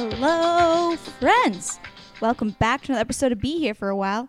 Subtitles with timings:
[0.00, 1.80] Hello, friends.
[2.20, 4.28] Welcome back to another episode of Be Here for a While.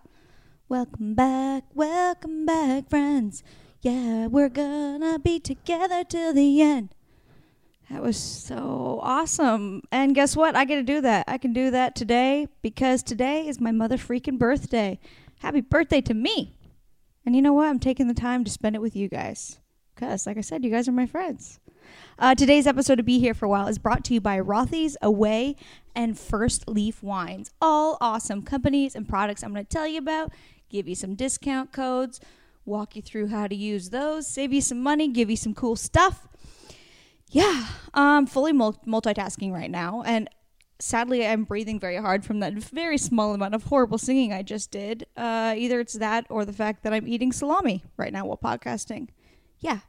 [0.68, 3.44] Welcome back, welcome back, friends.
[3.84, 6.96] Yeah, we're gonna be together till the end.
[7.88, 9.84] That was so awesome.
[9.92, 10.56] And guess what?
[10.56, 11.26] I get to do that.
[11.28, 14.98] I can do that today because today is my mother freaking birthday.
[15.38, 16.58] Happy birthday to me.
[17.28, 17.68] And you know what?
[17.68, 19.60] I'm taking the time to spend it with you guys.
[19.94, 21.60] Because, like I said, you guys are my friends.
[22.18, 24.98] Uh, today's episode of Be Here for a While is brought to you by Rothy's
[25.02, 25.56] Away
[25.96, 27.52] and Firstleaf Wines.
[27.62, 30.32] All awesome companies and products I'm going to tell you about,
[30.70, 32.20] give you some discount codes,
[32.66, 35.76] walk you through how to use those, save you some money, give you some cool
[35.76, 36.28] stuff.
[37.32, 40.04] Yeah, I'm fully multitasking right now.
[40.06, 40.30] And
[40.80, 44.72] sadly, I'm breathing very hard from that very small amount of horrible singing I just
[44.72, 45.06] did.
[45.16, 49.10] Uh, either it's that or the fact that I'm eating salami right now while podcasting.
[49.60, 49.80] Yeah,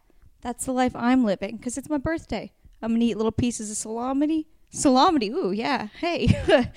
[0.41, 2.52] that's the life I'm living because it's my birthday.
[2.83, 4.46] I'm gonna eat little pieces of salami.
[4.70, 5.88] Salami, ooh, yeah.
[5.98, 6.28] Hey,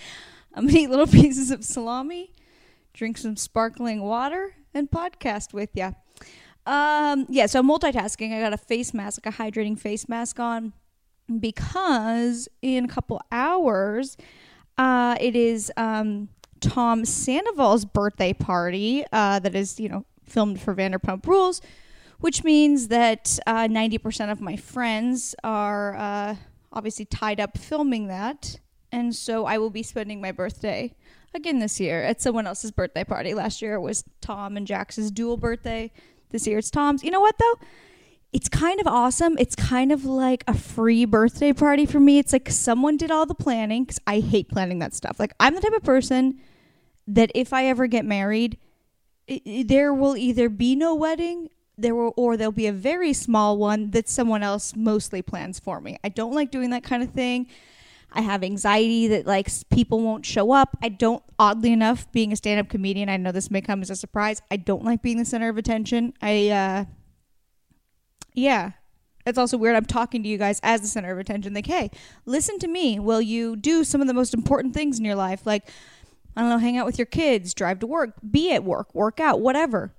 [0.53, 2.33] I'm gonna eat little pieces of salami,
[2.93, 5.91] drink some sparkling water, and podcast with ya.
[6.65, 8.35] Um, yeah, so I'm multitasking.
[8.35, 10.73] I got a face mask, like a hydrating face mask on,
[11.39, 14.17] because in a couple hours,
[14.77, 20.73] uh, it is um, Tom Sandoval's birthday party uh, that is, you know, filmed for
[20.73, 21.61] Vanderpump Rules
[22.23, 26.35] which means that uh, 90% of my friends are uh,
[26.71, 28.61] obviously tied up filming that.
[28.93, 30.95] And so I will be spending my birthday
[31.33, 33.33] again this year at someone else's birthday party.
[33.33, 35.91] Last year it was Tom and Jax's dual birthday.
[36.29, 37.03] This year it's Tom's.
[37.03, 37.55] You know what though?
[38.31, 39.37] It's kind of awesome.
[39.37, 42.19] It's kind of like a free birthday party for me.
[42.19, 45.19] It's like someone did all the planning because I hate planning that stuff.
[45.19, 46.39] Like, I'm the type of person
[47.05, 48.59] that if I ever get married,
[49.27, 53.57] it, there will either be no wedding there will or there'll be a very small
[53.57, 55.97] one that someone else mostly plans for me.
[56.03, 57.47] I don't like doing that kind of thing.
[58.11, 60.77] I have anxiety that like people won't show up.
[60.81, 63.95] I don't oddly enough being a stand-up comedian, I know this may come as a
[63.95, 64.41] surprise.
[64.51, 66.13] I don't like being the center of attention.
[66.21, 66.85] I uh
[68.33, 68.71] yeah.
[69.25, 71.53] It's also weird I'm talking to you guys as the center of attention.
[71.53, 71.89] Like, hey,
[72.25, 75.45] listen to me Will you do some of the most important things in your life
[75.45, 75.69] like
[76.35, 79.19] I don't know, hang out with your kids, drive to work, be at work, work
[79.19, 79.93] out, whatever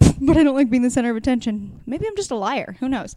[0.20, 1.80] but I don't like being the center of attention.
[1.86, 2.76] Maybe I'm just a liar.
[2.80, 3.14] Who knows?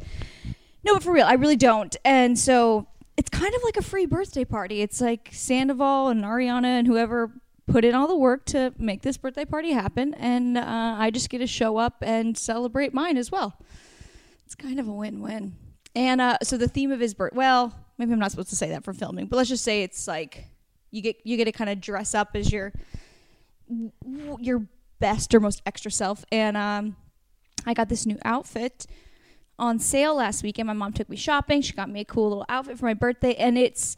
[0.84, 1.96] No, but for real, I really don't.
[2.06, 4.82] And so it's kind of like a free birthday party.
[4.82, 7.32] It's like Sandoval and Ariana and whoever
[7.66, 10.14] put in all the work to make this birthday party happen.
[10.14, 13.60] And uh, I just get to show up and celebrate mine as well.
[14.46, 15.56] It's kind of a win win.
[15.96, 18.70] And uh, so the theme of his birth, well, maybe I'm not supposed to say
[18.70, 20.46] that for filming, but let's just say it's like
[20.92, 22.72] you get you get to kind of dress up as your
[24.40, 24.66] your
[25.00, 26.26] best or most extra self.
[26.32, 26.96] And um,
[27.66, 28.86] I got this new outfit
[29.60, 30.68] on sale last weekend.
[30.68, 31.62] My mom took me shopping.
[31.62, 33.96] She got me a cool little outfit for my birthday, and it's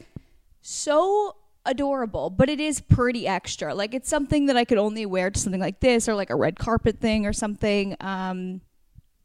[0.61, 3.73] so adorable, but it is pretty extra.
[3.75, 6.35] Like it's something that I could only wear to something like this or like a
[6.35, 7.95] red carpet thing or something.
[7.99, 8.61] Um,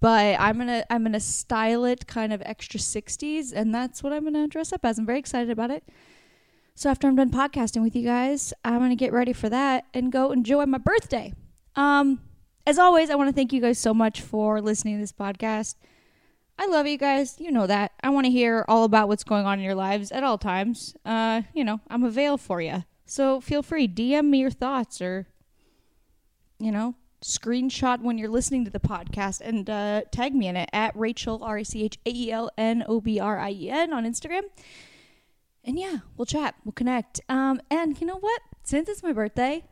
[0.00, 4.24] but I'm gonna I'm gonna style it kind of extra 60s, and that's what I'm
[4.24, 4.98] gonna dress up as.
[4.98, 5.84] I'm very excited about it.
[6.74, 10.12] So after I'm done podcasting with you guys, I'm gonna get ready for that and
[10.12, 11.32] go enjoy my birthday.
[11.76, 12.20] Um,
[12.66, 15.74] as always, I want to thank you guys so much for listening to this podcast.
[16.58, 17.36] I love you guys.
[17.38, 17.92] You know that.
[18.02, 20.94] I want to hear all about what's going on in your lives at all times.
[21.04, 22.84] Uh, you know, I'm available for you.
[23.06, 25.26] So feel free, DM me your thoughts or,
[26.58, 30.70] you know, screenshot when you're listening to the podcast and uh, tag me in it
[30.72, 33.70] at Rachael, R A C H A E L N O B R I E
[33.70, 34.42] N on Instagram.
[35.64, 37.20] And yeah, we'll chat, we'll connect.
[37.28, 38.40] Um, and you know what?
[38.62, 39.64] Since it's my birthday,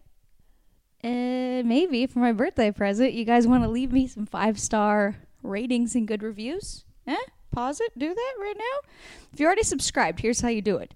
[1.04, 5.16] uh, maybe for my birthday present, you guys want to leave me some five star
[5.42, 6.84] ratings and good reviews?
[7.06, 7.16] Eh?
[7.50, 7.98] Pause it.
[7.98, 8.88] Do that right now.
[9.32, 10.94] If you're already subscribed, here's how you do it.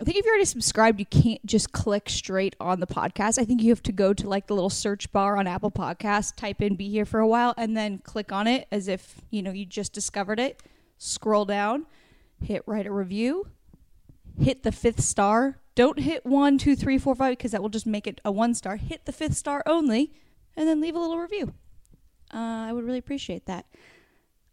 [0.00, 3.38] I think if you're already subscribed, you can't just click straight on the podcast.
[3.38, 6.36] I think you have to go to like the little search bar on Apple Podcast,
[6.36, 9.42] type in "Be Here for a While," and then click on it as if you
[9.42, 10.62] know you just discovered it.
[10.96, 11.84] Scroll down,
[12.42, 13.48] hit write a review,
[14.40, 17.86] hit the fifth star don't hit one, two, three, four, five, because that will just
[17.86, 18.76] make it a one star.
[18.76, 20.12] Hit the fifth star only,
[20.56, 21.54] and then leave a little review.
[22.32, 23.66] Uh, I would really appreciate that.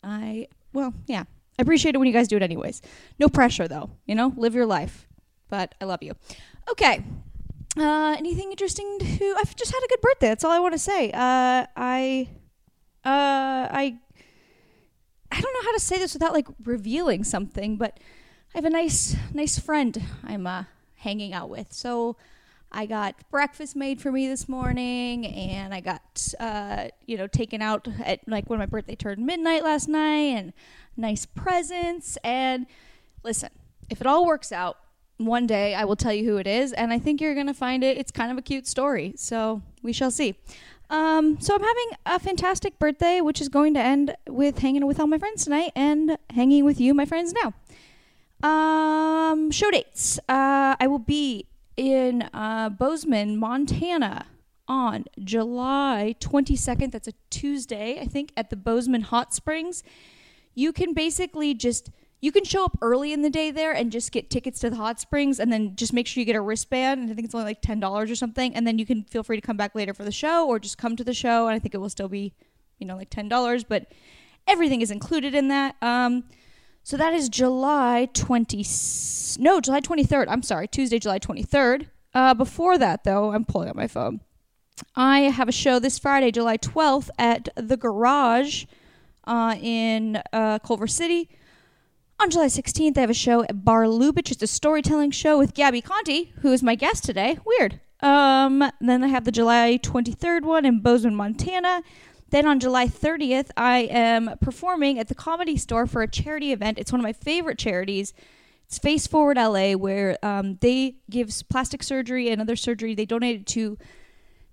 [0.04, 1.24] I, well, yeah.
[1.60, 2.82] I appreciate it when you guys do it anyways.
[3.20, 3.90] No pressure, though.
[4.06, 5.08] You know, live your life.
[5.50, 6.14] But I love you.
[6.70, 7.04] Okay.
[7.78, 9.36] Uh, anything interesting to.
[9.38, 10.28] I've just had a good birthday.
[10.28, 11.12] That's all I want to say.
[11.12, 12.30] Uh, I.
[13.04, 13.98] Uh, I.
[15.32, 18.00] I don't know how to say this without like revealing something, but
[18.54, 20.64] I have a nice, nice friend I'm uh,
[20.98, 21.72] hanging out with.
[21.74, 22.18] So
[22.72, 27.62] I got breakfast made for me this morning, and I got uh, you know taken
[27.62, 30.54] out at like when my birthday turned midnight last night, and
[30.96, 32.18] nice presents.
[32.24, 32.66] And
[33.24, 33.50] listen,
[33.90, 34.78] if it all works out,
[35.18, 37.84] one day I will tell you who it is, and I think you're gonna find
[37.84, 37.98] it.
[37.98, 40.36] It's kind of a cute story, so we shall see.
[40.90, 45.00] Um, so I'm having a fantastic birthday, which is going to end with hanging with
[45.00, 47.54] all my friends tonight and hanging with you, my friends, now.
[48.44, 50.20] Um, show dates.
[50.30, 54.26] Uh, I will be in uh, Bozeman, Montana
[54.68, 56.92] on July 22nd.
[56.92, 59.84] That's a Tuesday, I think, at the Bozeman Hot Springs.
[60.54, 61.90] You can basically just
[62.20, 64.76] you can show up early in the day there and just get tickets to the
[64.76, 67.36] hot springs and then just make sure you get a wristband and i think it's
[67.36, 69.94] only like $10 or something and then you can feel free to come back later
[69.94, 72.10] for the show or just come to the show and i think it will still
[72.10, 72.34] be
[72.80, 73.92] you know like $10 but
[74.48, 76.24] everything is included in that um,
[76.88, 78.66] so that is july 20
[79.40, 83.76] no july 23rd i'm sorry tuesday july 23rd uh, before that though i'm pulling up
[83.76, 84.22] my phone
[84.96, 88.64] i have a show this friday july 12th at the garage
[89.26, 91.30] uh, in uh, culver city
[92.20, 94.32] on July 16th, I have a show at Bar Lubitsch.
[94.32, 97.38] It's a storytelling show with Gabi Conti, who is my guest today.
[97.46, 97.80] Weird.
[98.00, 101.84] Um, then I have the July 23rd one in Bozeman, Montana.
[102.30, 106.78] Then on July 30th, I am performing at the Comedy Store for a charity event.
[106.78, 108.14] It's one of my favorite charities.
[108.66, 112.96] It's Face Forward LA, where um, they give plastic surgery and other surgery.
[112.96, 113.78] They donate it to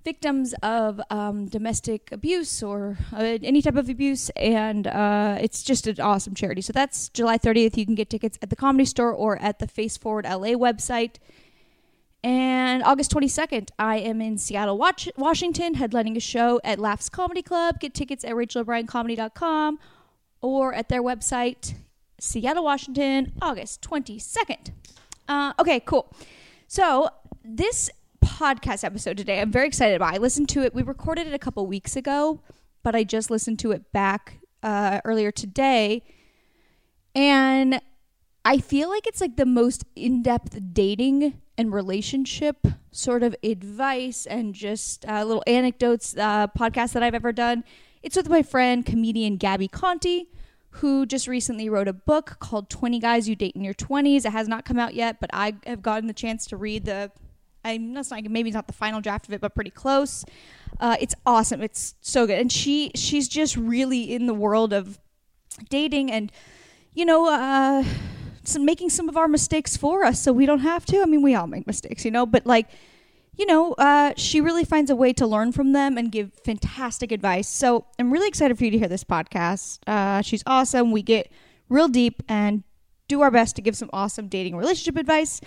[0.05, 5.89] victims of um, domestic abuse or uh, any type of abuse, and uh, it's just
[5.89, 6.61] an awesome charity.
[6.61, 7.77] So that's July 30th.
[7.77, 11.17] You can get tickets at the Comedy Store or at the Face Forward LA website.
[12.25, 17.81] And August 22nd, I am in Seattle, Washington, headlining a show at Laughs Comedy Club.
[17.81, 19.79] Get tickets at rachel.o'briencomedy.com
[20.41, 21.75] or at their website,
[22.19, 24.71] Seattle, Washington, August 22nd.
[25.29, 26.11] Uh, okay, cool.
[26.67, 27.11] So
[27.45, 27.91] this
[28.25, 29.43] podcast episode today.
[29.43, 30.15] I'm very excited about.
[30.15, 30.75] I listened to it.
[30.75, 32.41] We recorded it a couple weeks ago,
[32.83, 36.03] but I just listened to it back uh, earlier today,
[37.15, 37.83] and
[38.45, 44.55] I feel like it's like the most in-depth dating and relationship sort of advice and
[44.55, 47.65] just uh, little anecdotes uh, podcast that I've ever done.
[48.03, 50.29] It's with my friend comedian Gabi Conti,
[50.71, 54.27] who just recently wrote a book called 20 Guys You Date in Your 20s.
[54.27, 57.11] It has not come out yet, but I have gotten the chance to read the
[57.65, 60.23] I'm that's not maybe not the final draft of it, but pretty close.
[60.79, 61.63] Uh, it's awesome.
[61.63, 64.99] It's so good, and she she's just really in the world of
[65.71, 66.31] dating and
[66.93, 67.85] you know uh,
[68.45, 71.03] some, making some of our mistakes for us, so we don't have to.
[71.03, 72.69] I mean, we all make mistakes, you know, but like
[73.37, 77.11] you know, uh, she really finds a way to learn from them and give fantastic
[77.11, 77.49] advice.
[77.49, 79.81] So I'm really excited for you to hear this podcast.
[79.87, 80.93] Uh, she's awesome.
[80.93, 81.31] We get
[81.69, 82.63] real deep and
[83.09, 85.41] do our best to give some awesome dating relationship advice.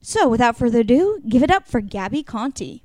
[0.00, 2.82] So, without further ado, give it up for Gabi Conti.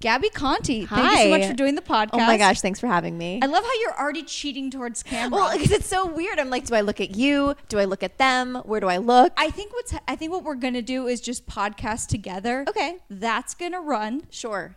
[0.00, 2.10] Gabi Conti, thank you so much for doing the podcast.
[2.12, 3.40] Oh my gosh, thanks for having me.
[3.42, 5.36] I love how you're already cheating towards camera.
[5.36, 6.38] Well, because it's so weird.
[6.38, 7.56] I'm like, do I look at you?
[7.68, 8.54] Do I look at them?
[8.64, 9.32] Where do I look?
[9.36, 12.64] I think what's I think what we're gonna do is just podcast together.
[12.68, 14.22] Okay, that's gonna run.
[14.30, 14.76] Sure.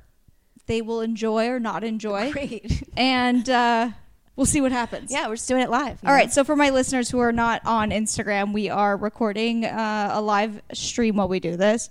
[0.65, 2.31] They will enjoy or not enjoy.
[2.31, 2.83] Great.
[2.97, 3.89] And uh,
[4.35, 5.11] we'll see what happens.
[5.11, 5.99] Yeah, we're just doing it live.
[6.03, 6.15] All know?
[6.15, 6.31] right.
[6.31, 10.61] So for my listeners who are not on Instagram, we are recording uh, a live
[10.73, 11.89] stream while we do this.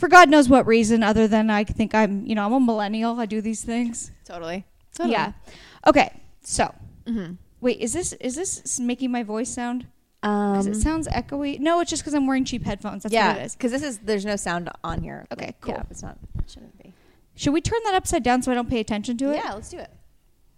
[0.00, 3.20] For God knows what reason, other than I think I'm, you know, I'm a millennial.
[3.20, 4.10] I do these things.
[4.24, 4.64] Totally.
[4.94, 5.12] totally.
[5.12, 5.32] Yeah.
[5.86, 6.10] Okay.
[6.40, 6.74] So,
[7.06, 7.34] mm-hmm.
[7.60, 9.86] wait, is this is this making my voice sound?
[10.22, 11.60] Um, it sounds echoey.
[11.60, 13.02] No, it's just because I'm wearing cheap headphones.
[13.02, 13.54] That's yeah, what it is.
[13.54, 15.26] Because this is there's no sound on here.
[15.32, 15.74] Okay, cool.
[15.74, 16.16] Yeah, it's not.
[16.38, 16.94] It shouldn't be.
[17.34, 19.36] Should we turn that upside down so I don't pay attention to it?
[19.36, 19.90] Yeah, let's do it.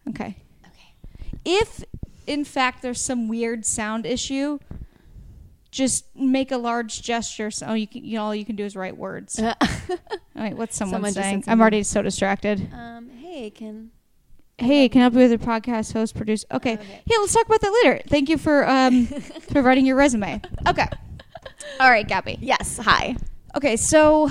[0.08, 0.36] Okay.
[0.64, 0.94] Okay.
[1.44, 1.82] If
[2.28, 4.60] in fact there's some weird sound issue,
[5.72, 7.50] just make a large gesture.
[7.50, 9.38] So you can, you know, all you can do is write words.
[9.42, 9.54] all
[10.36, 11.44] right, what's someone, someone saying?
[11.48, 12.70] I'm already so distracted.
[12.72, 13.90] Um, hey, can
[14.58, 16.44] Hey, can I help you with your podcast host, produce?
[16.52, 16.74] Okay.
[16.74, 17.02] okay.
[17.06, 18.00] Yeah, let's talk about that later.
[18.06, 19.06] Thank you for um
[19.50, 20.40] for writing your resume.
[20.68, 20.86] Okay.
[21.80, 22.38] All right, Gabi.
[22.40, 22.78] Yes.
[22.78, 23.16] Hi.
[23.56, 24.30] Okay, so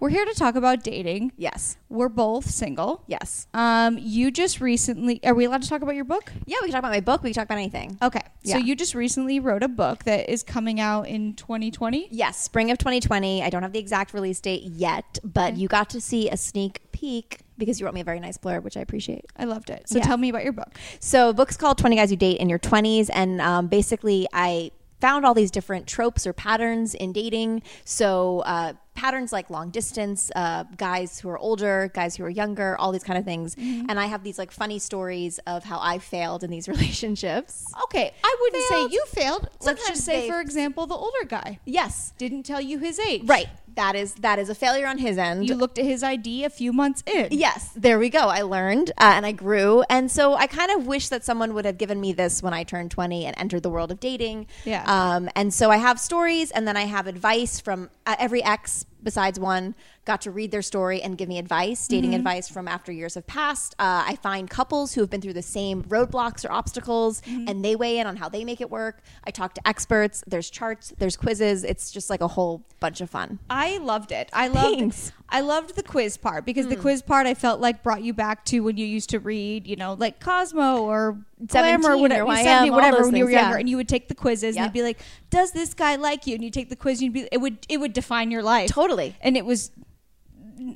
[0.00, 1.32] we're here to talk about dating.
[1.36, 1.76] Yes.
[1.88, 3.02] We're both single.
[3.06, 3.46] Yes.
[3.54, 6.32] Um, you just recently are we allowed to talk about your book?
[6.46, 7.22] Yeah, we can talk about my book.
[7.22, 7.98] We can talk about anything.
[8.02, 8.20] Okay.
[8.42, 8.54] Yeah.
[8.54, 12.08] So you just recently wrote a book that is coming out in 2020?
[12.10, 13.42] Yes, spring of 2020.
[13.42, 15.60] I don't have the exact release date yet, but okay.
[15.60, 18.62] you got to see a sneak peek because you wrote me a very nice blurb,
[18.62, 19.26] which I appreciate.
[19.36, 19.88] I loved it.
[19.88, 20.04] So yeah.
[20.04, 20.78] tell me about your book.
[21.00, 23.10] So, book's called 20 Guys You Date in Your 20s.
[23.12, 27.62] And um, basically, I found all these different tropes or patterns in dating.
[27.84, 32.76] So, uh, patterns like long distance, uh, guys who are older, guys who are younger,
[32.78, 33.54] all these kind of things.
[33.54, 33.86] Mm-hmm.
[33.88, 37.64] And I have these like funny stories of how I failed in these relationships.
[37.84, 38.90] Okay, I wouldn't failed.
[38.90, 39.48] say you failed.
[39.60, 41.60] Sometimes Let's just say, for example, the older guy.
[41.64, 42.12] Yes.
[42.18, 43.22] Didn't tell you his age.
[43.24, 45.48] Right that is that is a failure on his end.
[45.48, 47.28] You looked at his ID a few months in.
[47.30, 48.26] Yes, there we go.
[48.26, 49.84] I learned uh, and I grew.
[49.88, 52.64] And so I kind of wish that someone would have given me this when I
[52.64, 54.48] turned 20 and entered the world of dating.
[54.64, 54.82] Yeah.
[54.86, 58.84] Um, and so I have stories and then I have advice from uh, every ex
[59.00, 59.76] besides one
[60.08, 62.16] got to read their story and give me advice, dating Mm-hmm.
[62.20, 63.74] advice from after years have passed.
[63.78, 67.46] Uh, I find couples who have been through the same roadblocks or obstacles Mm-hmm.
[67.48, 69.02] and they weigh in on how they make it work.
[69.24, 70.24] I talk to experts.
[70.26, 71.62] There's charts, there's quizzes.
[71.62, 73.38] It's just like a whole bunch of fun.
[73.50, 74.30] I loved it.
[74.32, 75.12] I loved Thanks.
[75.28, 76.70] I loved the quiz part because Hmm.
[76.70, 79.66] the quiz part I felt like brought you back to when you used to read,
[79.66, 81.18] you know, like Cosmo or
[81.50, 83.42] 17 Glamour, or whatever, YM, 70, whatever when you were things, yeah.
[83.42, 84.64] younger, and you would take the quizzes and Yep.
[84.64, 84.98] you'd be like,
[85.28, 87.58] "Does this guy like you?" And you take the quiz, and you'd be, it would
[87.68, 89.14] it would define your life Totally.
[89.20, 89.70] and it was.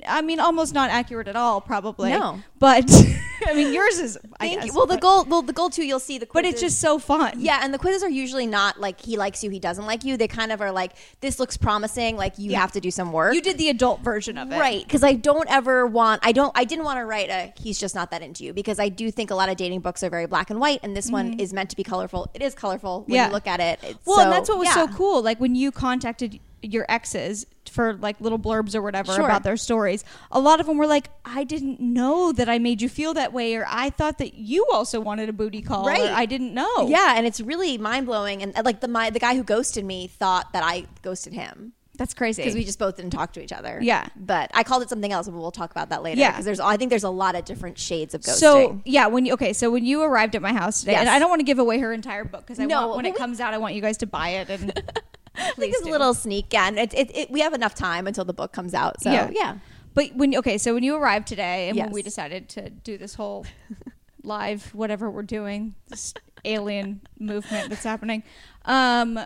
[0.07, 2.11] I mean, almost not accurate at all, probably.
[2.11, 2.39] No.
[2.59, 2.85] but
[3.47, 4.17] I mean, yours is.
[4.39, 4.73] I Thank guess, you.
[4.75, 6.43] Well, the goal, well, the goal too, you'll see the quiz.
[6.43, 7.33] but it's just so fun.
[7.37, 10.15] Yeah, and the quizzes are usually not like he likes you, he doesn't like you.
[10.17, 12.61] They kind of are like this looks promising, like you Yeah.
[12.61, 13.33] have to do some work.
[13.35, 16.51] you did the adult version of it, right because I don't ever want I don't
[16.55, 19.11] I didn't want to write a he's just not that into you because I do
[19.11, 21.53] think a lot of dating books are very black and white and this one is
[21.53, 22.29] meant to be colorful.
[22.33, 23.13] It is colorful when Mm-hmm.
[23.15, 23.27] Yeah.
[23.27, 23.79] you look at it.
[23.83, 25.21] It's Well, so- and that's what was so cool.
[25.21, 29.25] Like when you contacted your exes for like little blurbs or whatever Sure.
[29.25, 32.81] about their stories, a lot of them were like, "I didn't know that I made
[32.81, 36.01] you feel that way," or "I thought that you also wanted a booty call," Right.
[36.09, 38.41] or "I didn't know." Yeah, and it's really mind blowing.
[38.43, 41.73] And like the my the guy who ghosted me thought that I ghosted him.
[41.95, 42.41] that's crazy.
[42.41, 43.77] because we just both didn't talk to each other.
[43.81, 44.07] Yeah.
[44.15, 46.19] but I called it something else, and we'll talk about that later.
[46.19, 46.31] Yeah.
[46.31, 48.35] because there's I think there's a lot of different shades of ghosting.
[48.37, 51.19] so yeah, when you okay, so when you arrived at my house today, and I
[51.19, 53.13] don't want to give away her entire book because I No, want when well, it
[53.13, 54.73] we- comes out, I want you guys to buy it and
[55.55, 58.33] please it's a little sneak, and it, it, it, we have enough time until the
[58.33, 59.01] book comes out.
[59.01, 59.29] So Yeah.
[59.33, 59.57] yeah,
[59.93, 63.15] But when okay, so when you arrived today, and when we decided to do this
[63.15, 63.45] whole
[64.23, 66.13] live whatever we're doing, this
[66.45, 68.23] alien movement that's happening,
[68.65, 69.19] um,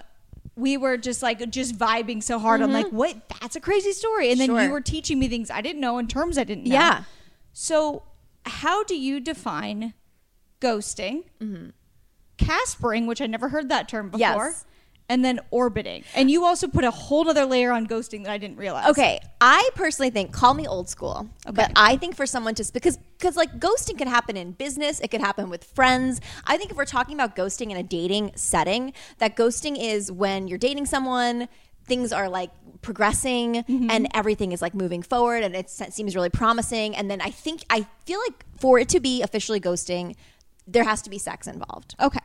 [0.55, 2.61] we were just like just vibing so hard.
[2.61, 3.15] I'm like, what?
[3.41, 4.31] That's a crazy story.
[4.31, 4.57] And then Mm-hmm.
[4.57, 4.65] Sure.
[4.65, 6.73] you were teaching me things I didn't know and terms I didn't know.
[6.73, 7.03] Yeah.
[7.53, 8.03] So
[8.45, 9.93] how do you define
[10.61, 11.25] ghosting,
[12.37, 14.65] caspering, which I never heard that term before, Yes.
[15.09, 16.03] And then orbiting?
[16.15, 18.89] And you also put a whole other layer on ghosting that I didn't realize.
[18.89, 21.55] Okay, I personally think call me old school, Okay.
[21.55, 25.09] but I think for someone to because because like ghosting can happen in business, it
[25.09, 26.21] could happen with friends.
[26.45, 30.47] I think if we're talking about ghosting in a dating setting, that ghosting is when
[30.47, 31.47] you're dating someone,
[31.85, 33.89] things are like progressing Mm-hmm.
[33.89, 37.63] and everything is like moving forward and it seems really promising and then I think
[37.69, 40.15] I feel like for it to be officially ghosting,
[40.67, 41.95] there has to be sex involved.
[41.99, 42.19] Okay.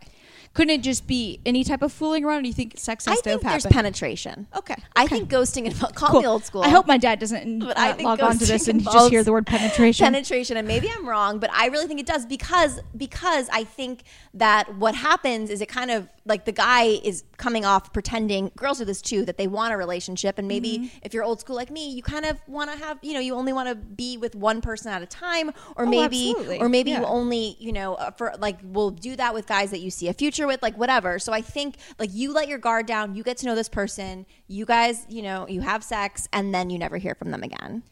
[0.55, 2.41] Couldn't it just be any type of fooling around?
[2.41, 3.75] Or do you think sex has I think there's happened?
[3.75, 4.47] penetration.
[4.55, 5.17] Okay, I okay.
[5.17, 6.21] think ghosting involves call Cool.
[6.21, 6.63] me old school.
[6.63, 9.11] I hope my dad doesn't But uh, I think log on to this and just
[9.11, 10.05] hear the word penetration.
[10.05, 14.03] penetration and maybe i'm wrong but i really think it does because because i think
[14.35, 18.79] that what happens is it kind of like the guy is coming off pretending girls
[18.79, 20.99] do this too that they want a relationship and maybe Mm-hmm.
[21.03, 23.35] if you're old school like me you kind of want to have you know you
[23.35, 26.59] only want to be with one person at a time or Oh, maybe absolutely.
[26.61, 27.01] or maybe Yeah.
[27.01, 30.09] you only you know uh, for like will do that with guys that you see
[30.09, 33.23] a future with like whatever so i think like you let your guard down you
[33.23, 36.79] get to know this person you guys you know you have sex and then you
[36.79, 37.83] never hear from them again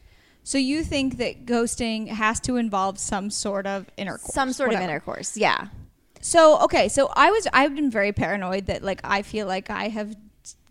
[0.43, 4.33] so you think that ghosting has to involve some sort of intercourse?
[4.33, 4.83] some sort whatever.
[4.85, 5.67] of intercourse yeah
[6.21, 9.87] So okay, so I was I've been very paranoid that like I feel like I
[9.87, 10.15] have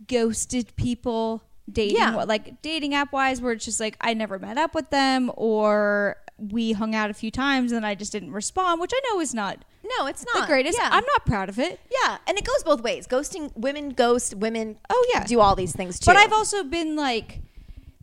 [0.07, 2.23] ghosted people dating Yeah.
[2.25, 6.17] like dating app wise where it's just like I never met up with them or
[6.41, 9.35] we hung out a few times and I just didn't respond, which I know is
[9.35, 9.65] not
[9.99, 10.79] No, it's not the greatest.
[10.79, 10.89] Yeah.
[10.91, 11.81] I'm not proud of it.
[12.03, 13.07] Yeah, and it goes both ways.
[13.07, 14.79] Ghosting women ghost women.
[14.89, 15.25] Oh, yeah.
[15.25, 16.07] do all these things too.
[16.07, 17.41] But I've also been like,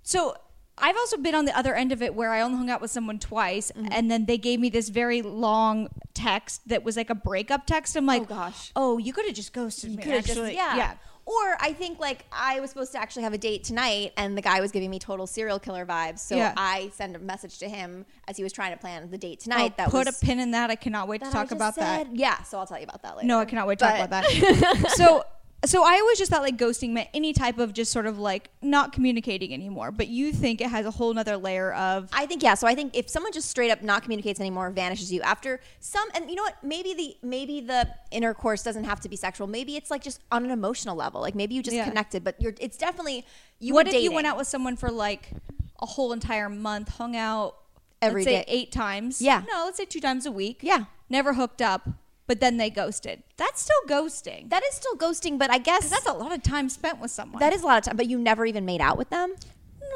[0.03, 0.35] so
[0.77, 2.91] I've also been on the other end of it where I only hung out with
[2.91, 3.87] someone twice, Mm-hmm.
[3.91, 7.95] and then they gave me this very long text that was like a breakup text.
[7.95, 8.71] I'm like, oh gosh.
[8.75, 10.03] oh, you could have just ghosted me.
[10.03, 10.55] coulda just- actually.
[10.55, 10.75] yeah.
[10.77, 10.93] yeah.
[11.27, 14.41] Or I think like I was supposed to actually have a date tonight, and the
[14.41, 16.19] guy was giving me total serial killer vibes.
[16.19, 16.53] So Yeah.
[16.55, 19.75] I send a message to him as he was trying to plan the date tonight.
[19.75, 20.71] that put was a pin in that.
[20.71, 22.15] I cannot wait to talk about that.
[22.15, 23.27] Yeah, so I'll tell you about that later.
[23.27, 24.91] No, I cannot wait to talk about that.
[24.95, 25.25] so,
[25.65, 28.49] so I always just thought like ghosting meant any type of just sort of like
[28.61, 29.91] not communicating anymore.
[29.91, 32.53] But you think it has a whole nother layer of I think yeah.
[32.53, 36.07] So I think if someone just straight up not communicates anymore, vanishes you after some,
[36.13, 36.55] and you know what?
[36.63, 39.47] Maybe the maybe the intercourse doesn't have to be sexual.
[39.47, 41.21] Maybe it's like just on an emotional level.
[41.21, 41.85] Like maybe you just Yeah.
[41.87, 42.53] connected, but you're.
[42.59, 43.25] It's definitely
[43.59, 43.73] you.
[43.73, 45.31] what if you went out with someone for like
[45.81, 47.55] a whole entire month, hung out
[48.01, 49.21] Every say eight times?
[49.21, 49.43] Yeah.
[49.51, 50.59] No, let's say two times a week.
[50.61, 50.85] Yeah.
[51.09, 51.87] Never hooked up,
[52.27, 53.23] but then they ghosted.
[53.37, 54.49] That's still ghosting.
[54.49, 57.39] That is still ghosting, but I guess that's a lot of time spent with someone.
[57.39, 57.97] that is a lot of time.
[57.97, 59.33] But you never even made out with them.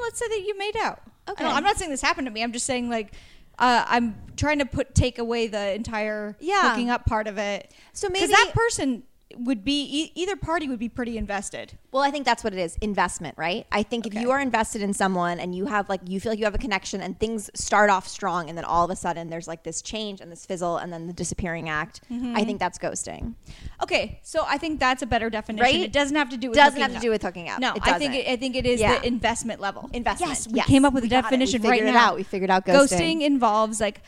[0.02, 1.02] let's say that you made out.
[1.30, 1.46] Okay.
[1.46, 2.42] I'm not saying this happened to me.
[2.42, 3.14] I'm just saying like
[3.60, 6.70] uh, I'm trying to put take away the entire Yeah.
[6.72, 7.72] hooking up part of it.
[7.94, 9.04] So maybe- that person
[9.38, 11.74] would be e- either party would be pretty invested.
[11.92, 13.66] Well, I think that's what it is investment, right?
[13.72, 16.40] I think if you are invested in someone and you have like, you feel like
[16.40, 19.30] you have a connection and things start off strong and then all of a sudden
[19.30, 22.36] there's like this change and this fizzle and then the disappearing act, Mm-hmm.
[22.36, 23.36] I think that's ghosting.
[23.84, 25.64] Okay, so I think that's a better definition.
[25.64, 25.76] Right?
[25.82, 27.02] It doesn't have to do with Doesn't hooking have to up.
[27.02, 27.60] do with hooking up.
[27.60, 29.00] No, It I think it, I think it is Yeah.
[29.00, 29.90] the investment level.
[29.94, 30.30] Investment.
[30.30, 30.68] Yes, we yes.
[30.68, 31.16] came up with a We.
[31.16, 32.08] We definition figured right it now.
[32.10, 32.16] out.
[32.16, 32.88] We figured out ghosting.
[33.00, 34.02] Ghosting involves like,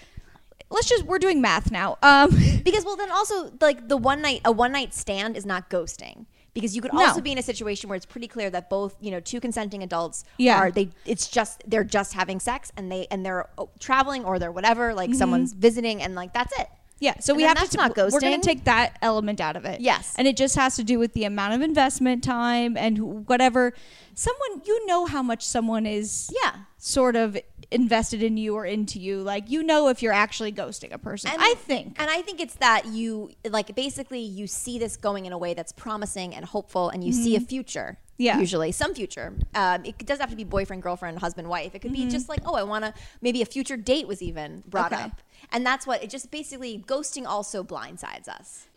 [0.73, 1.97] let's just we're doing math now.
[2.03, 2.29] Um,
[2.63, 6.25] Because well, then also like the one night a one night stand is not ghosting
[6.53, 7.05] because you could No.
[7.05, 9.83] also be in a situation where it's pretty clear that both you know two consenting
[9.83, 10.57] adults Yeah.
[10.59, 14.39] are they it's just they're just having sex and they and they're oh, traveling or
[14.39, 15.19] they're whatever like Mm-hmm.
[15.19, 16.67] someoves visiting and like that's it.
[16.99, 17.77] Yeah, so And we have that's to.
[17.77, 19.81] not We're going to take that element out of it.
[19.81, 20.13] Yes.
[20.17, 23.73] and it just has to do with the amount of investment time and whatever.
[24.13, 26.31] Someone you know how much someone is.
[26.43, 26.51] Yeah.
[26.77, 27.37] Sort of
[27.73, 29.21] invested in you or into you.
[29.21, 31.31] Like you know if you're actually ghosting a person.
[31.31, 31.95] And- I think.
[31.99, 35.53] And I think it's that you like basically you see this going in a way
[35.53, 37.97] that's promising and hopeful, and you see a future.
[37.97, 37.99] Mm-hmm.
[38.17, 38.39] Yeah.
[38.39, 39.33] Usually, some future.
[39.55, 41.73] Um, it doesn't have to be boyfriend, girlfriend, husband, wife.
[41.73, 42.93] It could be just like, oh, I want to.
[43.21, 44.93] Maybe a future date was even brought Mm-hmm.
[44.93, 45.03] Okay.
[45.05, 48.67] up, and that's what it just basically ghosting also blindsides us.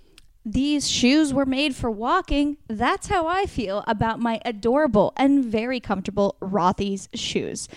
[0.45, 2.57] These shoes were made for walking.
[2.69, 7.69] That's how I feel about my adorable and very comfortable Rothy's shoes.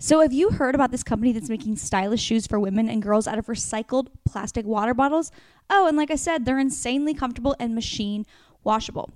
[0.00, 3.26] So, have you heard about this company that's making stylish shoes for women and girls
[3.26, 5.32] out of recycled plastic water bottles?
[5.68, 8.24] Oh, and like I said, they're insanely comfortable and machine
[8.62, 9.10] washable.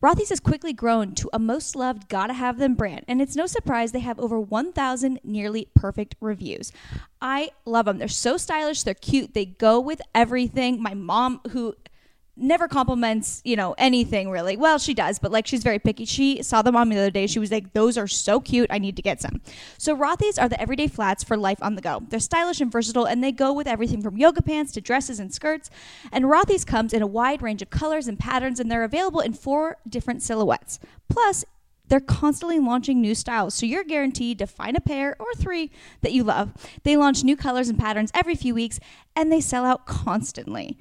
[0.00, 3.46] Rothy's has quickly grown to a most loved, gotta have them brand, and it's no
[3.46, 6.70] surprise they have over 1,000 nearly perfect reviews.
[7.20, 7.98] I love them.
[7.98, 10.80] They're so stylish, they're cute, they go with everything.
[10.80, 11.74] My mom, who
[12.38, 14.56] never compliments, you know, anything really.
[14.56, 16.04] Well, she does, but like she's very picky.
[16.04, 17.26] She saw them on me the other day.
[17.26, 18.70] She was like, "Those are so cute.
[18.70, 19.40] I need to get some."
[19.76, 22.02] So Rothy's are the everyday flats for life on the go.
[22.08, 25.32] They're stylish and versatile, and they go with everything from yoga pants to dresses and
[25.32, 25.70] skirts.
[26.12, 29.32] And Rothy's comes in a wide range of colors and patterns, and they're available in
[29.32, 30.78] four different silhouettes.
[31.08, 31.44] Plus.
[31.88, 35.70] They're constantly launching new styles, so you're guaranteed to find a pair or three
[36.02, 36.52] that you love.
[36.82, 38.78] They launch new colors and patterns every few weeks,
[39.16, 40.76] and they sell out constantly.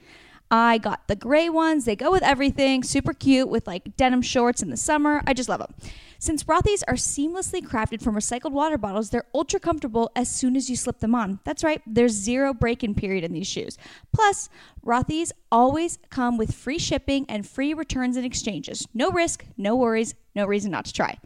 [0.50, 1.86] I got the gray ones.
[1.86, 2.84] They go with everything.
[2.84, 5.22] Super cute with like denim shorts in the summer.
[5.28, 5.74] I just love them.
[6.20, 10.68] Since Rothy's are seamlessly crafted from recycled water bottles, they're ultra comfortable as soon as
[10.68, 11.40] you slip them on.
[11.44, 13.78] That's right, there's zero break in period in these shoes.
[14.14, 14.50] Plus,
[14.84, 18.88] Rothy's always come with free shipping and free returns and exchanges.
[18.96, 21.20] No risk, no worries, no reason not to try.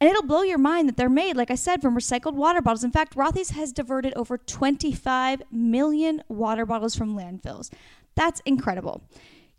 [0.00, 2.82] And it'll blow your mind that they're made, like I said, from recycled water bottles.
[2.82, 7.70] In fact, Rothy's has diverted over 25 million water bottles from landfills.
[8.14, 9.02] That's incredible.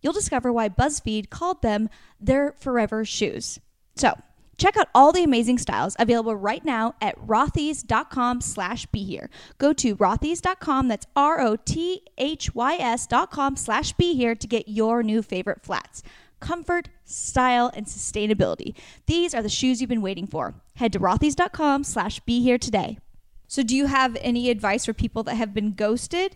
[0.02, 1.90] You'll discover why BuzzFeed called them
[2.20, 3.60] their forever shoes.
[3.96, 4.14] So,
[4.58, 9.30] check out all the amazing styles available right now at rothys.com slash be here.
[9.58, 15.64] Go to rothys.com, that's R-O-T-H-Y-S dot com slash be here to get your new favorite
[15.64, 16.04] flats
[16.44, 18.76] comfort, style, and sustainability.
[19.06, 20.54] These are the shoes you've been waiting for.
[20.76, 23.00] Head to rothys.com slash be here today.
[23.48, 26.36] So do you have any advice for people that have been ghosted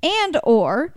[0.00, 0.94] and or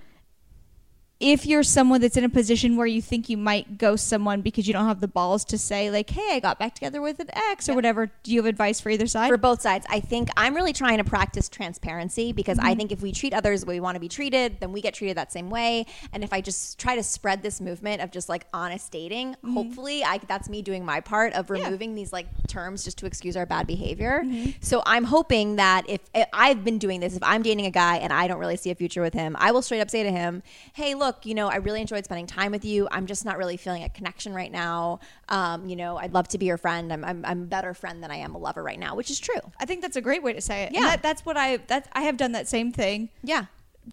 [1.20, 4.68] if you're someone that's in a position where you think you might ghost someone because
[4.68, 7.30] you don't have the balls to say like hey i got back together with an
[7.52, 9.86] ex or whatever do you have advice for either side for both sides.
[9.90, 12.68] I think I'm really trying to practice transparency because Mm-hmm.
[12.68, 14.80] I think if we treat others the way we want to be treated, then we
[14.82, 15.86] get treated that same way.
[16.14, 19.54] And if I just try to spread this movement of just like honest dating, Mm-hmm.
[19.54, 23.36] hopefully I that's me doing my part of removing these like terms just to excuse
[23.36, 24.22] our bad behavior.
[24.24, 24.52] Mm-hmm.
[24.62, 27.98] So I'm hoping that if, if I've been doing this, if I'm dating a guy
[27.98, 30.12] and I don't really see a future with him, I will straight up say to
[30.12, 30.42] him,
[30.74, 32.88] "Hey, look, you know, I really enjoyed spending time with you.
[32.92, 35.00] I'm just not really feeling a connection right now.
[35.30, 36.92] Um, you know, I'd love to be your friend.
[36.94, 39.20] I'm, I'm, I'm a better friend than I am a lover right now, which is
[39.20, 39.42] true.
[39.60, 40.82] i think that's a great way to say it Yeah.
[40.82, 43.46] that, that's what i that i have done that same thing Yeah.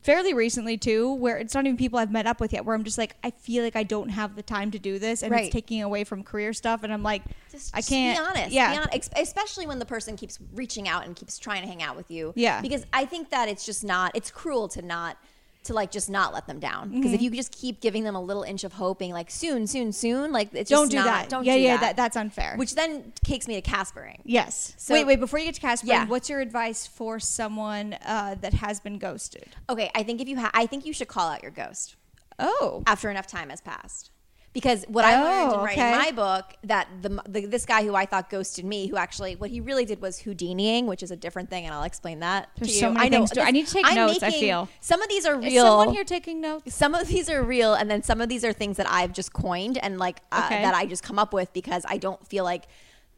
[0.03, 2.85] fairly recently too where it's not even people i've met up with yet where i'm
[2.85, 5.45] just like i feel like i don't have the time to do this and Right.
[5.45, 8.53] it's taking away from career stuff and i'm like Just, i can't be honest.
[8.53, 11.83] yeah Be honest, especially when the person keeps reaching out and keeps trying to hang
[11.83, 12.33] out with you.
[12.37, 12.61] Yeah.
[12.63, 14.13] Because I think that it's just not.
[14.15, 15.17] It's cruel to not
[15.65, 16.89] to like just not let them down.
[16.91, 17.15] Because Mm-hmm.
[17.15, 19.93] if you just keep giving them a little inch of hope, being like soon, soon,
[19.93, 21.81] soon, like it's just don't do not- that Don't yeah do yeah that.
[21.81, 24.21] that, that's unfair Which then takes me to Caspering.
[24.25, 26.07] yes So- wait wait before you get to caspering Yeah.
[26.07, 30.39] what's your advice for someone uh, that has been ghosted Okay, I think if you
[30.39, 31.97] ha- I think you should call out your ghost
[32.39, 34.11] oh after enough time has passed.
[34.53, 35.97] Because what I learned in Oh, writing okay.
[35.97, 39.49] my book that the, the this guy who I thought ghosted me, who actually what
[39.49, 42.69] he really did was Houdiniing, which is a different thing, and I'll explain that There's
[42.71, 42.81] to you.
[42.81, 44.69] so many I know things to- I need to take I'm notes, I feel.
[44.81, 45.65] some of these are is real.
[45.65, 48.53] someone here taking notes some of these are real, and then some of these are
[48.53, 50.61] things that I've just coined and like uh, Okay.
[50.63, 52.65] that I just come up with because I don't feel like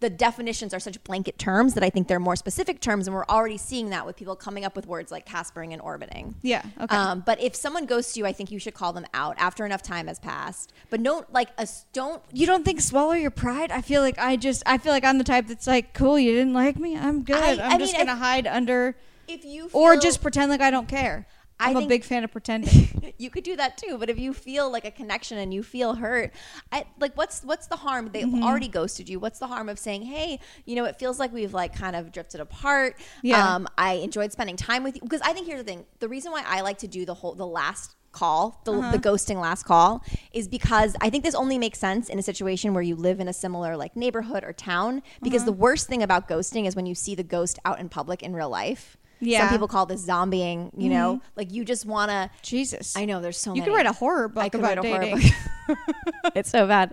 [0.04, 3.24] the definitions are such blanket terms that I think they're more specific terms, and we're
[3.24, 6.34] already seeing that with people coming up with words like caspering and orbiting.
[6.42, 6.62] Yeah.
[6.78, 6.94] Okay.
[6.94, 9.64] Um, but if someone goes to you, I think you should call them out after
[9.64, 10.74] enough time has passed.
[10.90, 12.22] But don't like a don't.
[12.34, 13.72] you don't think swallow your pride?
[13.72, 16.32] I feel like I just I feel like I'm the type that's like, cool, you
[16.32, 17.36] didn't like me, I'm good.
[17.36, 18.94] I- I'm I just mean, gonna hide under
[19.26, 21.26] If you or just pretend like I don't care.
[21.60, 23.14] I'm a big fan of pretending.
[23.18, 23.96] you could do that too.
[23.98, 26.32] But if you feel like a connection and you feel hurt,
[26.72, 28.10] I, like what's what's the harm?
[28.12, 28.42] They Mm-hmm.
[28.42, 29.20] already ghosted you.
[29.20, 32.10] What's the harm of saying, hey, you know, it feels like we've like kind of
[32.12, 32.96] drifted apart.
[33.22, 33.54] Yeah.
[33.54, 36.32] Um, I enjoyed spending time with you because I think here's the thing: the reason
[36.32, 38.92] why I like to do the whole the last call the, Uh-huh.
[38.92, 40.00] the ghosting last call
[40.32, 43.26] is because i think this only makes sense in a situation where you live in
[43.26, 45.46] a similar like neighborhood or town because Uh-huh.
[45.46, 48.32] the worst thing about ghosting is when you see the ghost out in public in
[48.32, 49.40] real life Yeah.
[49.40, 52.96] some people call this zombieing you know like you just want to Jesus.
[52.96, 53.70] I know there's so You many.
[53.70, 55.32] could write a horror book I could about write a horror dating.
[55.68, 55.78] book.
[56.34, 56.92] it's so bad.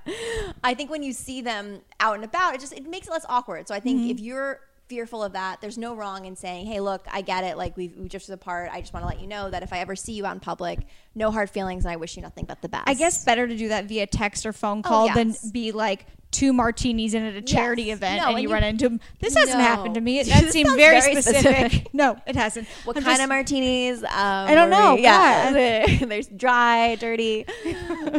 [0.63, 3.25] I think when you see them out and about, it just it makes it less
[3.27, 3.67] awkward.
[3.67, 4.09] So I think Mm-hmm.
[4.11, 7.57] if you're fearful of that, there's no wrong in saying, "Hey, look, I get it.
[7.57, 8.69] Like we've we drifted apart.
[8.73, 10.39] I just want to let you know that if I ever see you out in
[10.39, 10.79] public,
[11.15, 13.55] no hard feelings, and I wish you nothing but the best." I guess better to
[13.57, 15.15] do that via text or phone call yes.
[15.41, 17.97] than be like two martinis in at a charity Yes.
[17.97, 18.99] event No, and and you, run into them.
[19.19, 19.63] This hasn't No.
[19.63, 20.19] happened to me.
[20.21, 21.41] It, that seemed very, very specific.
[21.71, 21.93] specific.
[21.93, 22.67] no, it hasn't.
[22.85, 24.03] What I'm kind just- of martinis?
[24.03, 24.95] Um, I don't know.
[24.95, 25.51] Yeah,
[26.05, 27.45] there's dry, dirty.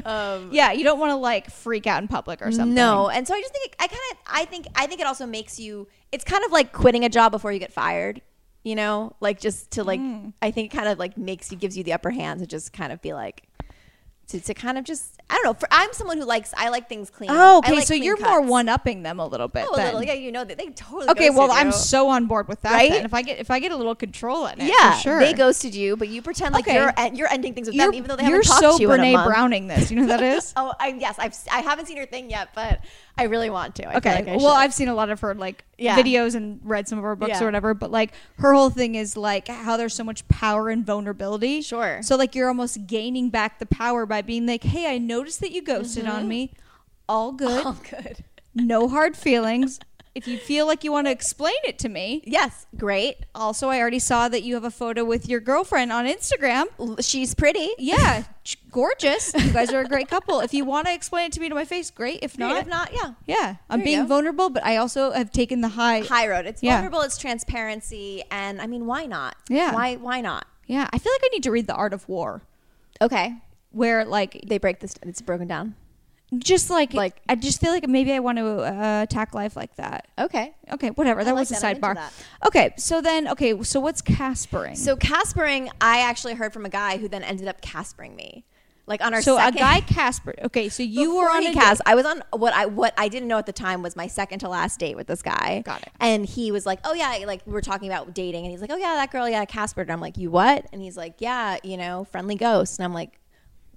[0.04, 2.74] Um, Yeah, you don't want to like freak out in public or something.
[2.74, 5.06] No, and so I just think it, I kind of I think I think it
[5.06, 5.88] also makes you.
[6.10, 8.20] It's kind of like quitting a job before you get fired.
[8.64, 10.34] You know, like just to like Mm.
[10.40, 12.72] I think it kind of like makes you gives you the upper hand to just
[12.72, 13.42] kind of be like
[14.28, 15.54] to, to kind of just I don't know.
[15.54, 17.30] For I'm someone who likes I like things clean.
[17.32, 17.76] Oh, okay.
[17.76, 19.66] like so you're more one upping them a little bit.
[19.68, 21.08] Oh, a little, yeah, you know that they totally.
[21.10, 22.72] Okay, well, ghosted I'm so on board with that.
[22.72, 22.90] Right?
[22.90, 23.04] Then.
[23.06, 25.20] If I get if I get a little control in it, yeah, for sure.
[25.20, 26.74] they ghosted you, but you pretend like Okay.
[26.74, 28.92] you're you're ending things with You're, them, even though they haven't talked so to you
[28.92, 29.24] in a Brene.
[29.26, 29.90] Browning this.
[29.90, 30.52] You know who that is?
[30.62, 32.80] Oh, I, yes, I've I haven't seen her thing yet, but
[33.16, 33.88] I really want to.
[33.88, 34.14] I okay.
[34.16, 34.48] like well.
[34.48, 35.96] I've seen a lot of her like Yeah.
[35.96, 37.42] videos and read some of her books Yeah.
[37.42, 37.74] or whatever.
[37.74, 41.62] But like her whole thing is like how there's so much power and vulnerability.
[41.62, 42.02] Sure.
[42.02, 45.52] So like you're almost gaining back the power by being like, hey, I noticed that
[45.52, 46.28] you ghosted on mm-hmm.
[46.28, 46.52] me.
[47.08, 47.62] All good.
[47.64, 48.24] oh, good.
[48.54, 49.78] no hard feelings.
[50.14, 52.22] If you feel like you want to explain it to me.
[52.26, 53.24] Yes, great.
[53.34, 56.66] Also, I already saw that you have a photo with your girlfriend on Instagram.
[57.02, 57.70] She's pretty.
[57.78, 58.24] Yeah,
[58.70, 59.32] gorgeous.
[59.32, 60.40] You guys are a great couple.
[60.40, 62.18] If you want to explain it to me to my face, great.
[62.20, 63.14] If not, if not, yeah.
[63.26, 66.00] yeah, I'm There being vulnerable, but I also have taken the high.
[66.00, 66.44] High road.
[66.44, 66.74] It's Yeah.
[66.74, 67.00] vulnerable.
[67.00, 69.36] It's transparency, and I mean, why not?
[69.48, 69.72] Yeah.
[69.72, 69.94] Why?
[69.94, 70.44] Why not?
[70.66, 72.42] Yeah, I feel like I need to read The Art of War,
[73.00, 73.36] Okay.
[73.72, 74.94] Where like They break this.
[75.02, 75.74] It's broken down.
[76.38, 79.74] just like Like- I just feel like maybe I want to uh, attack life like
[79.76, 80.08] that.
[80.18, 80.54] Okay.
[80.72, 81.24] Okay, whatever.
[81.24, 81.76] That like was a that.
[81.76, 82.12] I'm sidebar.
[82.46, 84.76] Okay, so then okay, so what's Caspering?
[84.76, 88.44] So Caspering, I actually heard from a guy who then ended up Caspering me,
[88.86, 89.58] like on our so a second.
[89.58, 90.34] guy Casper.
[90.44, 91.80] Okay, so you were on a cast.
[91.84, 91.90] date.
[91.92, 94.38] I was on what I what I didn't know at the time was my second
[94.40, 95.62] to last date with this guy.
[95.66, 95.90] Got it.
[96.00, 98.76] And he was like, "Oh yeah," like we're talking about dating, and he's like, "Oh
[98.76, 101.76] yeah, that girl, yeah, Casper." And I'm like, "You what?" And he's like, "Yeah, you
[101.76, 103.18] know, friendly ghost." And I'm like,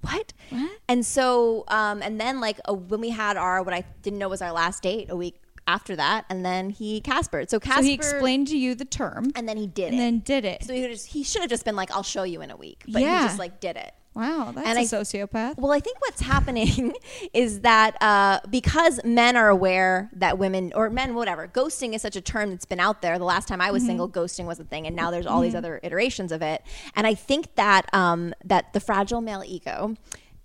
[0.05, 0.71] "What?" What?
[0.87, 4.29] And so, um, and then like uh, when we had our what I didn't know
[4.29, 7.49] was our last date a week after that, and then he Caspered.
[7.49, 9.97] So Casper, So he explained to you the term and then he did and it.
[9.97, 10.63] then did it.
[10.63, 12.83] so he just he should have just been like, "I'll show you in a week,"
[12.87, 13.21] but Yeah.
[13.21, 13.93] he just like did it.
[14.15, 15.57] Wow, that's And a I- sociopath.
[15.57, 16.93] Well, I think what's happening
[17.33, 22.15] is that uh, because men are aware that women or men, whatever, ghosting is such
[22.15, 23.19] a term that's been out there.
[23.19, 25.55] The last time I was single, ghosting was a thing, and now there's all these
[25.55, 26.63] other iterations of it.
[26.95, 29.95] And I think that um, that the fragile male ego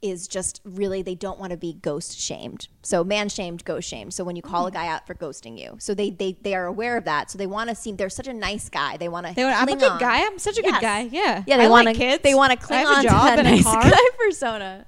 [0.03, 2.69] is just really they don't want to be ghost shamed.
[2.83, 4.15] So man shamed, ghost shamed.
[4.15, 4.75] So when you call a hmm.
[4.75, 7.31] guy out for ghosting you, so they they they are aware of that.
[7.31, 8.97] So they want to seem they're such a nice guy.
[8.97, 9.35] They want to.
[9.35, 10.25] They want- I'm a good guy.
[10.25, 10.81] I'm such a good Yes.
[10.81, 11.01] guy.
[11.11, 11.43] Yeah.
[11.47, 12.23] Yeah, they want like kids.
[12.23, 13.83] They want to cling on to that nice car.
[13.83, 14.87] guy persona.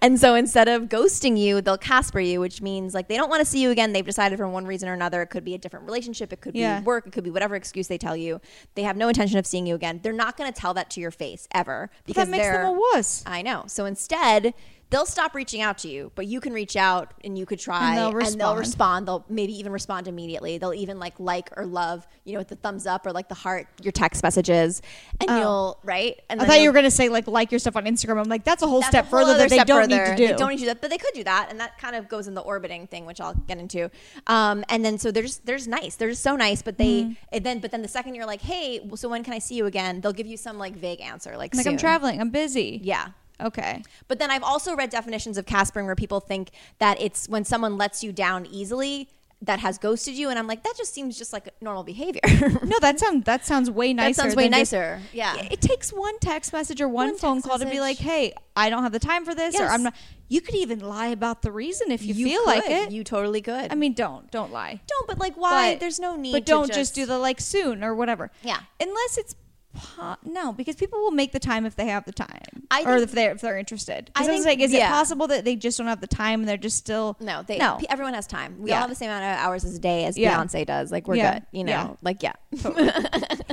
[0.00, 3.40] And so instead of ghosting you, they'll Casper you, which means like they don't want
[3.40, 3.92] to see you again.
[3.92, 5.22] They've decided for one reason or another.
[5.22, 6.32] It could be a different relationship.
[6.32, 6.80] It could Yeah.
[6.80, 7.06] be work.
[7.06, 8.40] It could be whatever excuse they tell you.
[8.74, 10.00] They have no intention of seeing you again.
[10.02, 12.72] They're not going to tell that to your face ever because that makes them a
[12.72, 13.22] wuss.
[13.26, 13.64] I know.
[13.66, 14.54] So instead,
[14.94, 17.88] they'll stop reaching out to you, but you can reach out and you could try
[17.88, 18.14] And they'll they'll
[18.54, 18.58] respond.
[18.60, 19.08] respond.
[19.08, 20.56] They'll maybe even respond immediately.
[20.58, 23.34] They'll even like like or love, you know, with the thumbs up or like the
[23.34, 24.82] heart your text messages
[25.20, 26.20] and you'll right?
[26.30, 26.44] And Oh.
[26.44, 28.20] I thought you were gonna say like like your stuff on Instagram.
[28.20, 30.04] I'm like that's a whole that's step a whole further that they don't further.
[30.04, 30.26] need to do.
[30.28, 32.08] They don't need to do that, but they could do that, and that kind of
[32.08, 33.90] goes in the orbiting thing, which I'll get into.
[34.28, 35.96] Um, and then so they're just they're just nice.
[35.96, 38.80] They're just so nice, but they and then but then the second you're like, hey,
[38.94, 40.00] so when can I see you again?
[40.00, 42.20] They'll give you some like vague answer, like like I'm traveling.
[42.20, 42.80] I'm busy.
[42.84, 43.08] Yeah.
[43.42, 43.82] Okay.
[44.08, 47.76] But then I've also read definitions of Caspering where people think that it's when someone
[47.76, 49.08] lets you down easily.
[49.42, 52.20] that has ghosted you, and I'm like, that just seems just like normal behavior.
[52.64, 54.08] No, that sounds that sounds way nicer.
[54.08, 55.00] that sounds way than just- nicer.
[55.12, 55.36] Yeah.
[55.50, 58.70] it takes one text message or one, One phone call to be like, "Hey, I
[58.70, 59.94] don't have the time for this," or "I'm not."
[60.28, 62.46] You could even lie about the reason if you, feel could.
[62.46, 62.90] like it.
[62.90, 63.70] You totally could.
[63.70, 64.80] I mean, don't don't lie.
[64.86, 65.74] don't, but like, why?
[65.74, 66.32] But- There's no need.
[66.32, 68.30] But don't just, do the like soon or whatever.
[68.42, 68.60] Yeah.
[68.80, 69.34] Unless it's
[69.74, 72.84] po- no, because people will make the time if they have the time, I or
[72.98, 74.10] think- if they're if they're interested.
[74.14, 74.86] I Because I, was think- like, is yeah.
[74.86, 77.58] it possible that they just don't have the time and they're just still No, they,
[77.58, 77.78] no.
[77.90, 78.56] everyone has time.
[78.58, 78.76] We Yeah.
[78.76, 80.36] all have the same amount of hours as a day as Yeah.
[80.38, 80.90] Beyonce does.
[80.92, 81.34] Like we're Yeah.
[81.34, 81.70] good, you know.
[81.72, 81.90] Yeah.
[82.02, 82.32] Like yeah,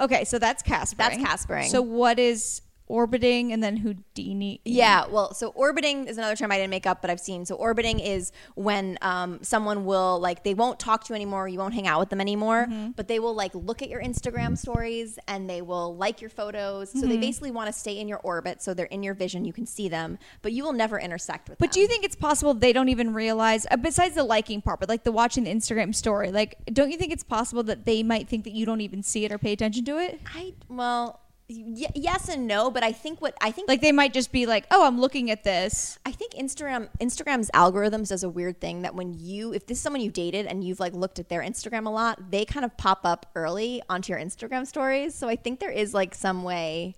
[0.00, 0.96] Okay, so that's Caspering.
[0.96, 1.68] That's Caspering.
[1.68, 4.60] So what is orbiting and then Houdini?
[4.64, 5.06] yeah.
[5.06, 7.46] Well, so orbiting is another term I didn't make up, but I've seen.
[7.46, 11.58] So orbiting is when um, someone will like they won't talk to you anymore, you
[11.58, 12.90] won't hang out with them anymore, Mm-hmm.
[12.96, 16.90] but they will like look at your Instagram stories and they will like your photos.
[16.90, 17.20] So they Mm-hmm.
[17.20, 19.88] basically want to stay in your orbit, so they're in your vision, you can see
[19.88, 21.66] them, but you will never intersect with them.
[21.66, 24.80] But do you think it's possible they don't even realize, uh, besides the liking part,
[24.80, 28.02] but like the watching the Instagram story, like, don't you think it's possible that they
[28.02, 30.20] might think that you don't even see it or pay attention to it?
[30.34, 31.20] I well.
[31.50, 34.46] Y- yes and no, but I think what I think Like, they might just be
[34.46, 35.98] like, oh, I'm looking at this.
[36.06, 39.82] I think Instagram Instagram's algorithms does a weird thing that when you if this is
[39.82, 42.76] someone you dated and you've like looked at their Instagram a lot, they kind of
[42.76, 45.14] pop up early onto your Instagram stories.
[45.14, 46.94] So I think there is like some way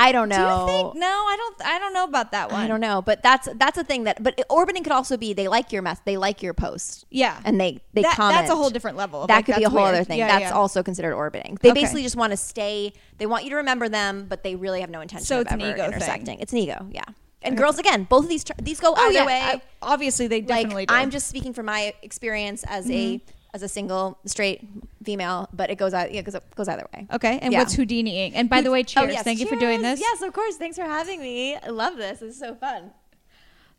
[0.00, 0.66] I don't know.
[0.66, 0.94] Do you think?
[0.96, 1.66] No, I don't.
[1.66, 2.60] I don't know about that one.
[2.60, 4.22] I don't know, but that's that's a thing that.
[4.22, 7.60] But orbiting could also be they like your mess, they like your post, Yeah, and
[7.60, 8.38] they they That- comment.
[8.38, 9.26] That's a whole different level.
[9.26, 9.94] That Like, could be a whole weird.
[9.96, 10.18] other thing.
[10.18, 10.52] Yeah, that's yeah.
[10.52, 11.58] also considered orbiting.
[11.60, 11.80] They Okay.
[11.80, 12.92] basically just want to stay.
[13.18, 15.52] They want you to remember them, but they really have no intention So of it's
[15.52, 15.86] an ego thing.
[15.92, 16.38] intersecting.
[16.40, 17.02] It's an ego, yeah.
[17.42, 20.40] And girls, again, both of these these go oh, either yeah, way I- obviously, they
[20.40, 20.94] definitely like do.
[20.94, 23.30] I'm just speaking from my experience as a mm-hmm.
[23.54, 24.60] As a single straight
[25.02, 27.06] female, but it goes out yeah, it goes, goes either way.
[27.12, 27.38] okay.
[27.40, 27.60] And Yeah.
[27.60, 28.32] what's Houdiniing?
[28.34, 29.06] And by the way, oh, cheers.
[29.08, 30.00] Oh, yes, Thank you for doing this.
[30.00, 30.56] Yes, of course.
[30.56, 31.56] Thanks for having me.
[31.56, 32.20] I love this.
[32.20, 32.90] This is so fun.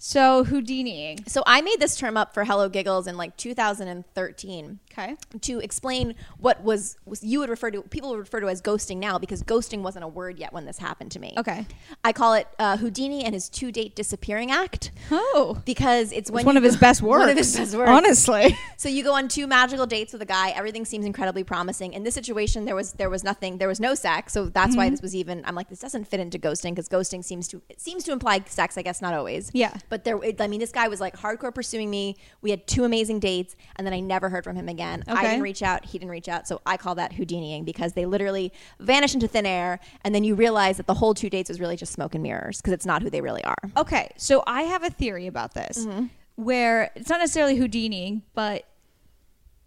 [0.02, 1.28] So Houdiniing.
[1.28, 5.16] So I made this term up for Hello Giggles in like 2013 Okay.
[5.42, 8.98] to explain what was, was you would refer to people would refer to as ghosting
[8.98, 11.34] now because ghosting wasn't a word yet when this happened to me.
[11.38, 11.66] Okay.
[12.04, 16.40] I call it uh, Houdini and his two date disappearing act Oh, because it's when
[16.42, 17.20] it's one of his best works.
[17.20, 17.90] One of his best works.
[17.90, 18.58] Honestly.
[18.78, 20.52] So you go on two magical dates with a guy.
[20.52, 21.92] Everything seems incredibly promising.
[21.92, 23.58] In this situation, there was there was nothing.
[23.58, 24.32] There was no sex.
[24.32, 24.78] So that's Mm-hmm.
[24.78, 25.44] why this was even.
[25.46, 28.42] I'm like, this doesn't fit into ghosting because ghosting seems to it seems to imply
[28.48, 28.78] sex.
[28.78, 29.52] I guess not always.
[29.54, 29.76] Yeah.
[29.90, 32.16] But there, I mean, this guy was like hardcore pursuing me.
[32.42, 35.04] We had two amazing dates, and then I never heard from him again.
[35.08, 35.84] I didn't reach out.
[35.86, 36.48] He didn't reach out.
[36.48, 40.36] So I call that Houdiniing because they literally vanish into thin air, and then you
[40.36, 43.02] realize that the whole two dates was really just smoke and mirrors because it's not
[43.02, 43.58] who they really are.
[43.76, 46.06] Okay, so I have a theory about this Mm-hmm.
[46.36, 48.66] where it's not necessarily Houdiniing, but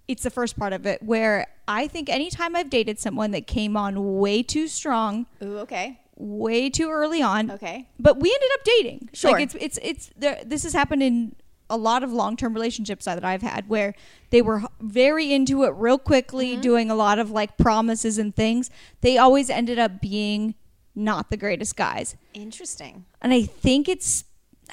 [0.08, 3.76] it's the first part of it where I think anytime I've dated someone that came
[3.76, 6.00] on way too strong, Ooh, okay.
[6.16, 7.88] Way too early on, Okay.
[7.98, 9.08] but we ended up dating.
[9.12, 9.32] Sure.
[9.32, 11.34] Like it's it's it's there this has happened in
[11.70, 13.94] a lot of long-term relationships that I've had where
[14.28, 16.60] they were very into it real quickly, Mm-hmm.
[16.60, 18.68] doing a lot of like promises and things.
[19.00, 20.54] They always ended up being
[20.94, 22.14] not the greatest guys.
[22.34, 23.06] Interesting.
[23.22, 24.24] And I think it's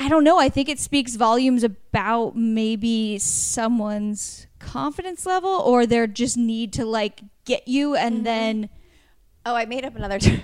[0.02, 6.06] I don't know, I think it speaks volumes about maybe someone's confidence level or their
[6.08, 8.24] just need to like get you and Mm-hmm.
[8.24, 8.70] then
[9.46, 10.42] Oh, I made up another term.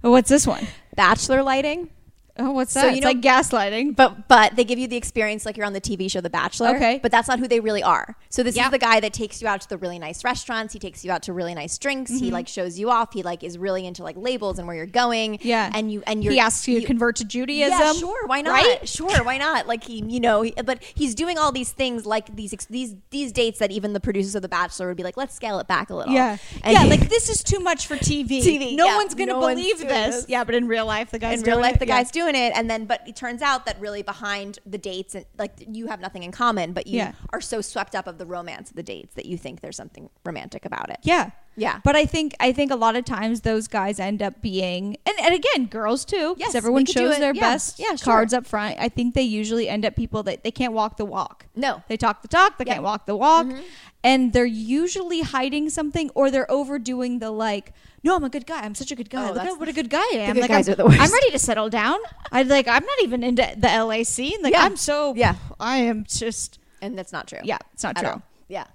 [0.00, 0.66] What's this one?
[0.94, 1.90] Bachelor lighting.
[2.38, 2.80] Oh, what's that?
[2.82, 3.96] So you it's know- like gaslighting.
[3.96, 6.76] But but they give you the experience like you're on the TV show The Bachelor.
[6.76, 6.98] Okay.
[7.02, 8.16] But that's not who they really are.
[8.28, 8.66] So this Yeah.
[8.66, 10.72] is the guy that takes you out to the really nice restaurants.
[10.72, 12.10] He takes you out to really nice drinks.
[12.10, 12.32] He mm-hmm.
[12.34, 13.12] like shows you off.
[13.12, 15.38] He like is really into like labels and where you're going.
[15.42, 15.70] Yeah.
[15.74, 17.78] And you and you're he asks you to convert to Judaism.
[17.78, 18.26] Yeah, sure.
[18.26, 18.50] Why not?
[18.52, 18.88] Right?
[18.88, 19.24] Sure.
[19.24, 19.66] Why not?
[19.66, 23.32] Like he, you know, he, but he's doing all these things like these these these
[23.32, 25.90] dates that even the producers of The Bachelor would be like, let's scale it back
[25.90, 26.12] a little.
[26.12, 26.36] Yeah.
[26.62, 28.26] And yeah, he- like this is too much for TV.
[28.46, 28.96] TV, No yeah.
[28.96, 30.16] one's going to No one's believe doing this.
[30.16, 30.28] this.
[30.28, 31.80] Yeah, but in real life, the guy's in real life it.
[31.80, 35.14] the guy's doing it and then but it turns out that really behind the dates
[35.14, 37.12] and like you have nothing in common but you Yeah.
[37.32, 40.10] are so swept up of the romance of the dates that you think there's something
[40.24, 41.30] romantic about it Yeah.
[41.58, 41.80] Yeah.
[41.84, 45.16] But I think I think a lot of times those guys end up being and,
[45.22, 46.34] and again, girls too.
[46.38, 47.40] Yes, everyone we could do shows their Yeah.
[47.40, 48.12] best Yeah, sure.
[48.12, 48.76] cards up front.
[48.78, 51.46] I think they usually end up people that they can't walk the walk.
[51.54, 51.82] No.
[51.88, 52.74] They talk the talk, they Yep.
[52.74, 53.46] can't walk the walk.
[53.46, 53.60] Mm-hmm.
[54.04, 57.72] And they're usually hiding something or they're overdoing the like,
[58.06, 58.60] no, I'm a good guy.
[58.66, 59.28] I'm such a good guy.
[59.28, 60.34] Oh, Look at what a good guy I am.
[60.34, 61.00] good like, guys I'm, are the worst.
[61.00, 61.98] I'm ready to settle down.
[62.32, 64.38] I like I'm not even into the LA scene.
[64.42, 64.64] Like Yeah.
[64.66, 65.34] I'm so Yeah.
[65.60, 68.10] I am just and that's not true yeah, it's not at true.
[68.12, 68.22] all.
[68.48, 68.66] yeah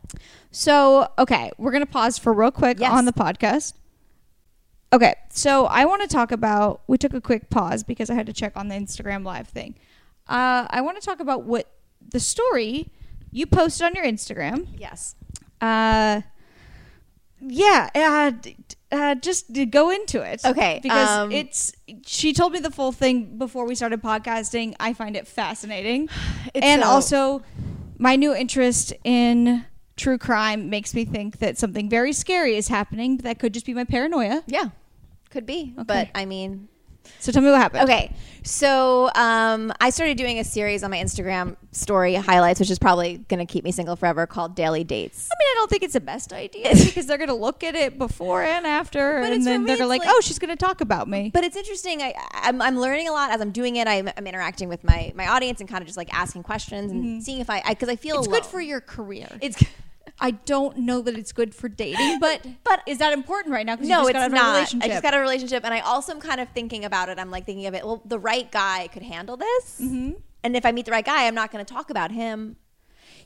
[0.51, 2.91] So, okay, we're going to pause for real quick Yes.
[2.91, 3.73] on the podcast.
[4.93, 6.81] Okay, so I want to talk about.
[6.87, 9.75] We took a quick pause because I had to check on the Instagram live thing.
[10.27, 11.65] Uh, I want to talk about what
[12.15, 12.89] the story
[13.31, 14.67] you posted on your Instagram.
[14.77, 15.15] yes
[15.61, 16.21] Uh,
[17.39, 18.57] yeah, uh, d-
[18.91, 20.43] uh, just to go into it.
[20.45, 21.73] Okay, because um, it's.
[22.05, 24.75] She told me the full thing before we started podcasting.
[24.79, 26.09] I find it fascinating,
[26.55, 27.43] and so- also
[27.97, 33.17] my new interest in true crime makes me think that something very scary is happening,
[33.17, 34.43] but that could just be my paranoia.
[34.47, 34.69] Yeah,
[35.29, 35.73] could be.
[35.77, 35.83] Okay.
[35.85, 36.67] But I mean,
[37.19, 37.83] So tell me what happened.
[37.83, 42.79] Okay, so um, I started doing a series on my Instagram story highlights, which is
[42.79, 45.29] probably going to keep me single forever, called Daily Dates.
[45.31, 47.75] I mean, I don't think it's the best idea because they're going to look at
[47.75, 50.81] it before and after, But and then they're like, like- oh, she's going to talk
[50.81, 51.29] about me.
[51.33, 52.01] But it's interesting.
[52.01, 53.87] I, I'm, I'm learning a lot as I'm doing it.
[53.87, 57.23] I'm, I'm interacting with my, my audience and kind of just like asking questions and
[57.23, 58.19] seeing if I because I, feel Mm-hmm.
[58.21, 58.39] it's alone.
[58.41, 59.27] good for your career.
[59.41, 59.63] It's
[60.21, 63.75] I don't know that it's good for dating, but But- is that important right now?
[63.75, 64.33] No, you just it's got out a
[64.77, 64.83] not.
[64.85, 67.17] I just got a relationship, and I also am kind of thinking about it.
[67.19, 67.83] I'm like thinking of it.
[67.83, 70.11] Well, the right guy could handle this, Mm-hmm.
[70.43, 72.55] and if I meet the right guy, I'm not going to talk about him.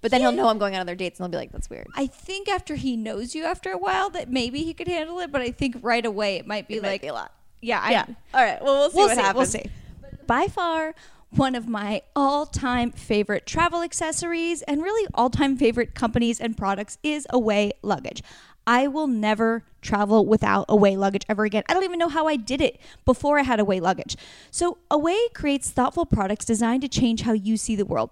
[0.01, 1.87] But then he'll know I'm going on other dates, and he'll be like, "That's weird."
[1.95, 5.31] I think after he knows you after a while that maybe he could handle it,
[5.31, 7.33] but I think right away it might be It might like be a lot.
[7.61, 8.05] Yeah, I, yeah.
[8.33, 8.61] All right.
[8.63, 9.21] Well, we'll see we'll what see.
[9.21, 9.53] happens.
[9.53, 9.69] We'll see.
[10.27, 10.93] By far,
[11.37, 17.27] one of my all-time favorite travel accessories and really all-time favorite companies and products is
[17.29, 18.23] Away luggage.
[18.67, 21.63] I will never travel without Away luggage ever again.
[21.69, 24.17] I don't even know how I did it before I had Away luggage.
[24.51, 28.09] So, Away creates thoughtful products designed to change how you see the world.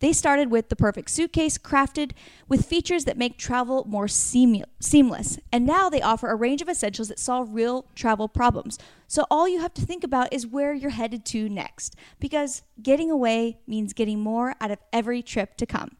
[0.00, 2.12] They started with the perfect suitcase crafted
[2.46, 5.38] with features that make travel more seam- seamless.
[5.50, 8.78] And now they offer a range of essentials that solve real travel problems.
[9.08, 13.10] So, all you have to think about is where you're headed to next because getting
[13.10, 15.96] away means getting more out of every trip to come.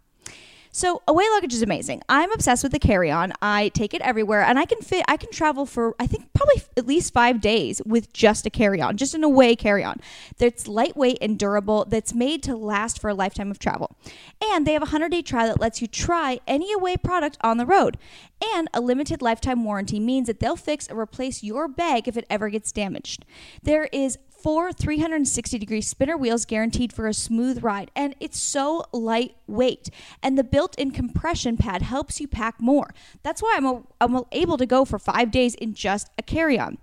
[0.76, 2.02] So away luggage is amazing.
[2.08, 3.32] I'm obsessed with the carry-on.
[3.40, 6.64] I take it everywhere and I can fit I can travel for I think probably
[6.76, 10.00] at least 5 days with just a carry-on, just an away carry-on.
[10.36, 13.96] That's lightweight and durable that's made to last for a lifetime of travel.
[14.42, 17.66] And they have a 100-day trial that lets you try any away product on the
[17.66, 17.96] road.
[18.52, 22.26] And a limited lifetime warranty means that they'll fix or replace your bag if it
[22.28, 23.24] ever gets damaged.
[23.62, 28.84] There is four 360 degree spinner wheels guaranteed for a smooth ride and it's so
[28.92, 29.88] lightweight
[30.22, 34.58] and the built-in compression pad helps you pack more that's why i'm, a, I'm able
[34.58, 36.76] to go for five days in just a carry-on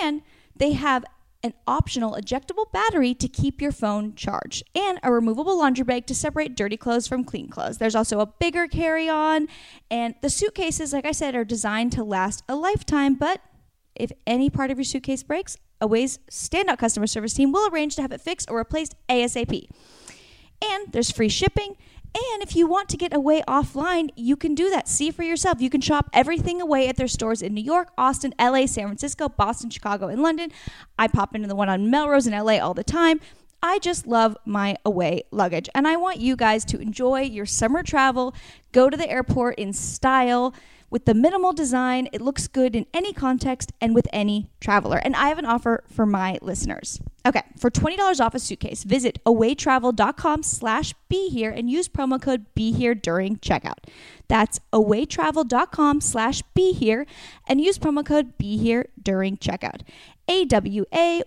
[0.00, 0.22] and
[0.56, 1.04] they have
[1.42, 6.14] an optional ejectable battery to keep your phone charged, and a removable laundry bag to
[6.14, 7.76] separate dirty clothes from clean clothes.
[7.76, 9.48] There's also a bigger carry on,
[9.90, 13.14] and the suitcases, like I said, are designed to last a lifetime.
[13.16, 13.42] But
[13.94, 18.02] if any part of your suitcase breaks, Away's standout customer service team will arrange to
[18.02, 19.68] have it fixed or replaced ASAP.
[20.62, 21.76] And there's free shipping.
[22.14, 24.86] And if you want to get away offline, you can do that.
[24.88, 25.60] See for yourself.
[25.60, 29.28] You can shop everything away at their stores in New York, Austin, LA, San Francisco,
[29.28, 30.52] Boston, Chicago, and London.
[30.96, 33.20] I pop into the one on Melrose in LA all the time.
[33.64, 35.68] I just love my away luggage.
[35.74, 38.34] And I want you guys to enjoy your summer travel,
[38.70, 40.54] go to the airport in style.
[40.90, 44.98] With the minimal design, it looks good in any context and with any traveler.
[44.98, 47.00] And I have an offer for my listeners.
[47.26, 52.44] Okay, for $20 off a suitcase, visit awaytravel.com slash be here and use promo code
[52.54, 53.78] be here during checkout.
[54.28, 57.06] That's awaytravel.com slash be here
[57.48, 59.80] and use promo code be here during checkout.
[60.28, 61.24] A-W-A-Y-T-R-A-V-E-L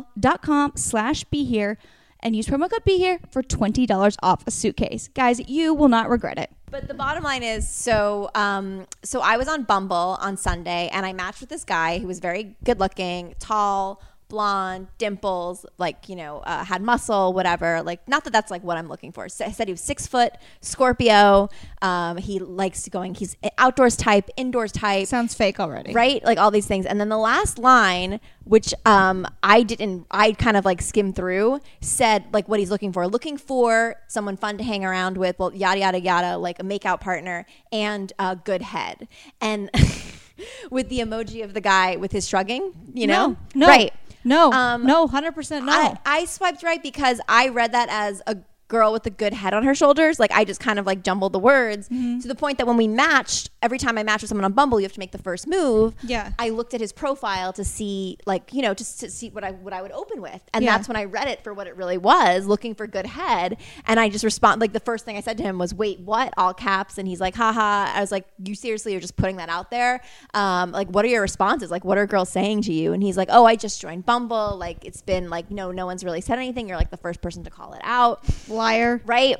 [0.00, 1.78] E dot com slash be here
[2.20, 5.08] and use promo code be here for $20 off a suitcase.
[5.08, 6.50] Guys, you will not regret it.
[6.70, 11.06] But the bottom line is, so um, so I was on Bumble on Sunday, and
[11.06, 16.16] I matched with this guy who was very good looking, tall, blonde, dimples, like you
[16.16, 17.82] know, uh, had muscle, whatever.
[17.82, 19.24] Like, not that that's like what I'm looking for.
[19.24, 21.48] I said he was six foot, Scorpio.
[21.82, 23.14] Um, he likes going.
[23.14, 25.06] He's outdoors type, indoors type.
[25.06, 25.92] Sounds fake already.
[25.92, 30.32] right like all these things and then the last line which um i didn't i
[30.32, 34.58] kind of like skimmed through said like what he's looking for looking for someone fun
[34.58, 38.62] to hang around with well yada yada yada like a makeout partner and a good
[38.62, 39.08] head
[39.40, 39.70] and
[40.70, 43.92] with the emoji of the guy with his shrugging you know No, no, right
[44.24, 45.72] No, Um, no, 100% no.
[45.72, 48.36] I, I swiped right because I read that as a
[48.68, 50.20] girl with a good head on her shoulders.
[50.20, 52.20] Like I just kind of like jumbled the words Mm-hmm.
[52.20, 54.78] to the point that when we matched, every time I matched with someone on Bumble,
[54.78, 55.94] you have to make the first move.
[56.02, 56.32] Yeah.
[56.38, 59.52] I looked at his profile to see like, you know, just to see what I
[59.52, 60.42] what I would open with.
[60.52, 60.76] And Yeah.
[60.76, 63.56] that's when I read it for what it really was, looking for good head.
[63.86, 66.34] And I just respond like the first thing I said to him was, Wait, what?
[66.36, 66.98] All caps.
[66.98, 67.90] And he's like, haha.
[67.94, 70.00] I was like, You seriously are just putting that out there?
[70.34, 71.70] Um, like what are your responses?
[71.70, 72.92] Like what are girls saying to you?
[72.92, 74.56] And he's like, Oh, I just joined Bumble.
[74.56, 76.68] Like it's been like no, no one's really said anything.
[76.68, 78.20] You're like the first person to call it out
[78.58, 79.00] Liar.
[79.06, 79.36] right?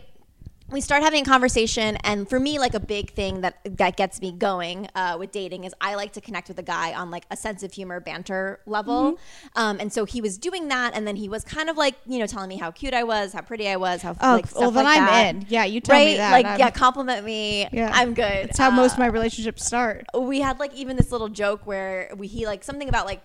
[0.71, 4.21] We start having a conversation, and for me, like a big thing that that gets
[4.21, 7.25] me going uh, with dating is I like to connect with a guy on like
[7.31, 9.13] a sense of humor, banter level.
[9.15, 9.59] Mm-hmm.
[9.59, 12.19] Um, and so he was doing that, and then he was kind of like you
[12.19, 14.61] know telling me how cute I was, how pretty I was, how Oh, like stuff
[14.61, 15.35] well, then like I'm that.
[15.37, 15.47] in.
[15.49, 16.05] Yeah, you tell right?
[16.07, 16.33] me that.
[16.33, 17.67] Like I'm- yeah, compliment me.
[17.73, 17.91] Yeah.
[17.95, 18.49] I'm good.
[18.49, 20.05] That's how most Uh, of my relationships start.
[20.21, 23.25] we had like even this little joke where we he like something about like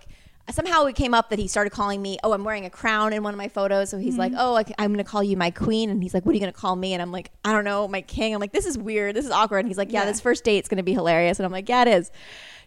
[0.50, 2.18] somehow it came up that he started calling me.
[2.22, 3.90] Oh, I'm wearing a crown in one of my photos.
[3.90, 6.24] So he's like, "Oh, I, am going to call you my queen," and he's like,
[6.26, 8.34] "What are you going to call me?" And I'm like, "I don't know, my king."
[8.34, 9.16] I'm like, "This is weird.
[9.16, 10.06] This is awkward." And he's like, "Yeah, Yeah.
[10.06, 12.10] this first date's going to be hilarious." And I'm like, "Yeah, it is."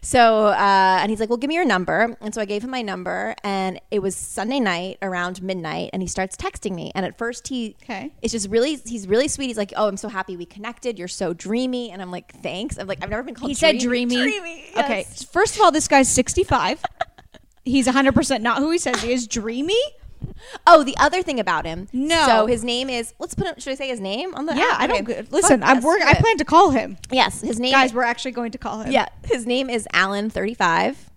[0.00, 2.70] So, uh, and he's like, "Well, give me your number." And so I gave him
[2.70, 6.90] my number, and it was Sunday night around midnight, and he starts texting me.
[6.94, 8.12] And at first, he Okay.
[8.22, 9.46] it's just really he's really sweet.
[9.46, 10.98] He's like, "Oh, I'm so happy we connected.
[10.98, 13.78] You're so dreamy." And I'm like, "Thanks." I'm like, "I've never been called." He said
[13.78, 14.16] dreamy.
[14.16, 14.64] Dreamy.
[14.76, 15.06] Okay.
[15.32, 16.82] First of all, this guy's 65.
[17.64, 19.26] He's 100% not who he says he is.
[19.26, 19.80] Dreamy?
[20.66, 21.88] Oh, the other thing about him.
[21.92, 22.26] No.
[22.26, 23.14] So his name is.
[23.18, 23.46] Let's put.
[23.46, 24.54] Him, should I say his name on the?
[24.54, 24.80] Yeah, app?
[24.80, 25.08] I don't.
[25.08, 25.24] Okay.
[25.30, 26.96] Listen, Fuck I'm yes, work, I plan to call him.
[27.10, 27.72] Yes, his name.
[27.72, 28.90] Guys, we're actually going to call him.
[28.92, 31.10] yeah, his name is Alan thirty five,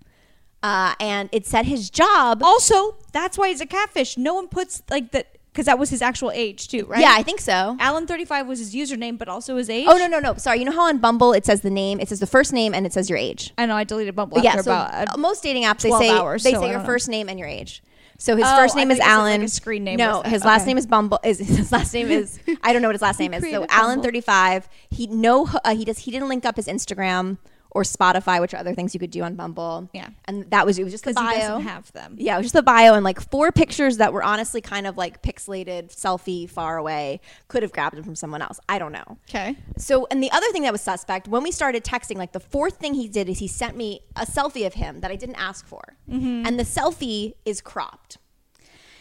[0.62, 2.42] uh, and it said his job.
[2.42, 4.16] Also, that's why he's a catfish.
[4.16, 7.00] No one puts like that because that was his actual age too, right?
[7.00, 7.76] Yeah, I think so.
[7.78, 9.86] Alan thirty five was his username, but also his age.
[9.88, 10.34] Oh no no no!
[10.36, 12.74] Sorry, you know how on Bumble it says the name, it says the first name,
[12.74, 13.52] and it says your age.
[13.58, 13.76] I know.
[13.76, 15.08] I deleted Bumble after yeah, so about.
[15.14, 16.84] uh, most dating apps they say hours, they so say your know.
[16.84, 17.82] first name and your age.
[18.18, 19.42] So his Oh, first name is like, Alan.
[19.42, 20.68] a screen name No, his last Okay.
[20.70, 21.18] name is Bumble.
[21.24, 23.42] Is his last name is I don't know what his last name is.
[23.50, 24.68] So Alan thirty five.
[24.90, 27.38] He no uh, he does he didn't link up his Instagram
[27.74, 29.88] or Spotify, which are other things you could do on Bumble.
[29.92, 30.08] Yeah.
[30.26, 31.48] and that was it was just the because he bio.
[31.48, 32.16] doesn't have them.
[32.18, 34.96] Yeah, it was just the bio and like four pictures that were honestly kind of
[34.96, 37.20] like pixelated, selfie, far away.
[37.48, 38.60] Could have grabbed them from someone else.
[38.68, 39.16] I don't know.
[39.30, 39.56] Okay.
[39.78, 42.76] So, and the other thing that was suspect when we started texting, like the fourth
[42.76, 45.66] thing he did is he sent me a selfie of him that I didn't ask
[45.66, 46.46] for, Mm-hmm.
[46.46, 48.18] and the selfie is cropped.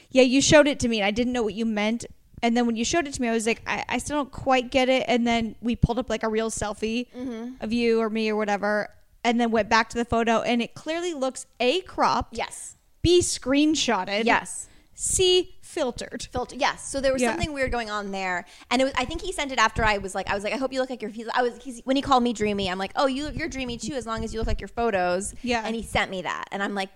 [0.10, 1.00] Yeah, you showed it to me.
[1.00, 2.06] and I didn't know what you meant.
[2.44, 4.32] And then when you showed it to me, I was like, I, I still don't
[4.32, 5.06] quite get it.
[5.08, 7.64] And then we pulled up like a real selfie Mm-hmm.
[7.64, 8.90] of you or me or whatever,
[9.24, 12.76] and then went back to the photo, and it clearly looks a cropped, Yes.
[13.04, 14.68] b screenshotted, Yes.
[14.96, 16.28] c filtered.
[16.32, 16.56] Filter.
[16.56, 16.88] Yes.
[16.88, 17.30] So there was Yeah.
[17.32, 18.94] something weird going on there, and it was.
[18.98, 20.80] I think he sent it after I was like, I was like, I hope you
[20.82, 21.12] look like your.
[21.36, 22.70] I was he's, when he called me dreamy.
[22.70, 25.34] I'm like, oh, you you're dreamy too, as long as you look like your photos.
[25.44, 25.62] Yeah.
[25.66, 26.90] And he sent me that, and I'm like,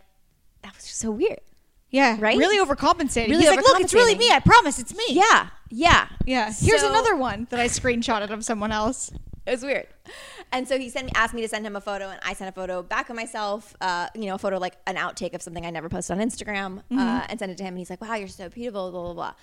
[0.64, 1.39] that was just so weird.
[1.91, 2.38] Yeah, Right?
[2.38, 3.27] Really overcompensating.
[3.29, 4.29] Really He's like, look, it's really me.
[4.31, 5.03] I promise, it's me.
[5.09, 5.47] Yeah.
[5.69, 6.07] Yeah.
[6.25, 6.45] Yeah.
[6.57, 9.11] Here's So- another one that I screenshotted of someone else.
[9.45, 9.88] It was weird.
[10.51, 12.49] And so he sent me, asked me to send him a photo, and I sent
[12.49, 15.65] a photo back of myself, uh, you know, a photo like an outtake of something
[15.65, 16.97] I never posted on Instagram, Mm-hmm.
[16.99, 17.69] uh, and sent it to him.
[17.69, 19.33] And he's like, "Wow, you're so beautiful." Blah blah blah.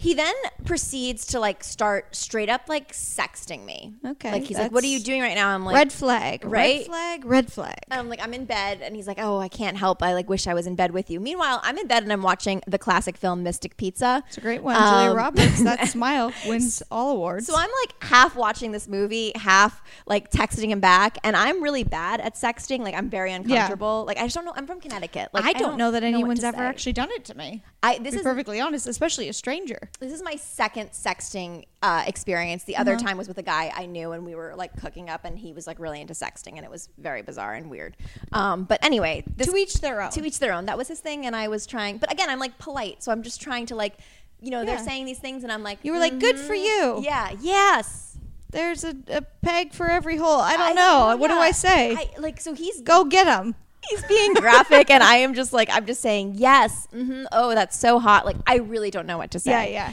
[0.00, 0.34] He then
[0.64, 3.96] proceeds to like start straight up like sexting me.
[4.06, 6.86] Okay, like he's like, "What are you doing right now?" I'm like, red flag, red
[6.86, 7.76] flag, red flag.
[7.90, 10.02] I'm like, I'm in bed, and he's like, "Oh, I can't help.
[10.02, 12.22] I like wish I was in bed with you." Meanwhile, I'm in bed and I'm
[12.22, 14.24] watching the classic film Mystic Pizza.
[14.28, 14.74] It's a great one.
[14.76, 15.60] Julia Um, Roberts.
[15.70, 17.46] That smile wins all awards.
[17.46, 21.84] So I'm like half watching this movie, half like texting him back, and I'm really
[21.84, 22.80] bad at sexting.
[22.80, 24.04] Like I'm very uncomfortable.
[24.06, 24.54] Like I just don't know.
[24.56, 25.28] I'm from Connecticut.
[25.34, 26.64] Like I don't know that anyone's to ever say.
[26.64, 27.62] actually done it to me.
[27.82, 29.89] I To this be is perfectly honest, especially a stranger.
[29.98, 32.64] This is my second sexting uh, experience.
[32.64, 33.04] The other Uh-huh.
[33.06, 35.52] time was with a guy I knew, and we were like cooking up, and he
[35.52, 37.96] was like really into sexting, and it was very bizarre and weird.
[38.32, 40.10] Um, but anyway, this, to each their own.
[40.12, 40.66] to each their own.
[40.66, 41.98] That was his thing, and I was trying.
[41.98, 43.98] But again, I'm like polite, so I'm just trying to like,
[44.40, 44.76] you know, Yeah.
[44.76, 47.32] they're saying these things, and I'm like, You were like, "Good for "Mhm, you." Yeah.
[47.40, 48.16] Yes.
[48.50, 50.40] There's a, a peg for every hole.
[50.40, 51.14] I don't know.
[51.16, 51.34] What do.
[51.36, 51.94] I say?
[51.94, 53.54] I, like so he's Go get him.
[53.88, 57.78] He's being graphic and i am just like i'm just saying yes hmm oh that's
[57.78, 59.92] so hot like i really don't know what to say Yeah,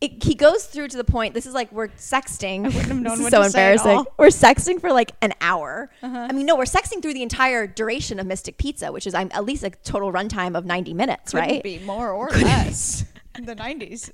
[0.00, 3.18] it, he goes through to the point this is like we're sexting wouldn't have known
[3.18, 3.98] this is so to say at embarrassing.
[4.00, 4.04] Uh-huh.
[4.18, 8.20] we're sexting for like an hour i mean no we're sexting through the entire duration
[8.20, 11.48] of mystic pizza which is i'm at least a total runtime of 90 minutes Couldn't
[11.48, 13.04] right be more or less.
[13.36, 14.12] The 90s, or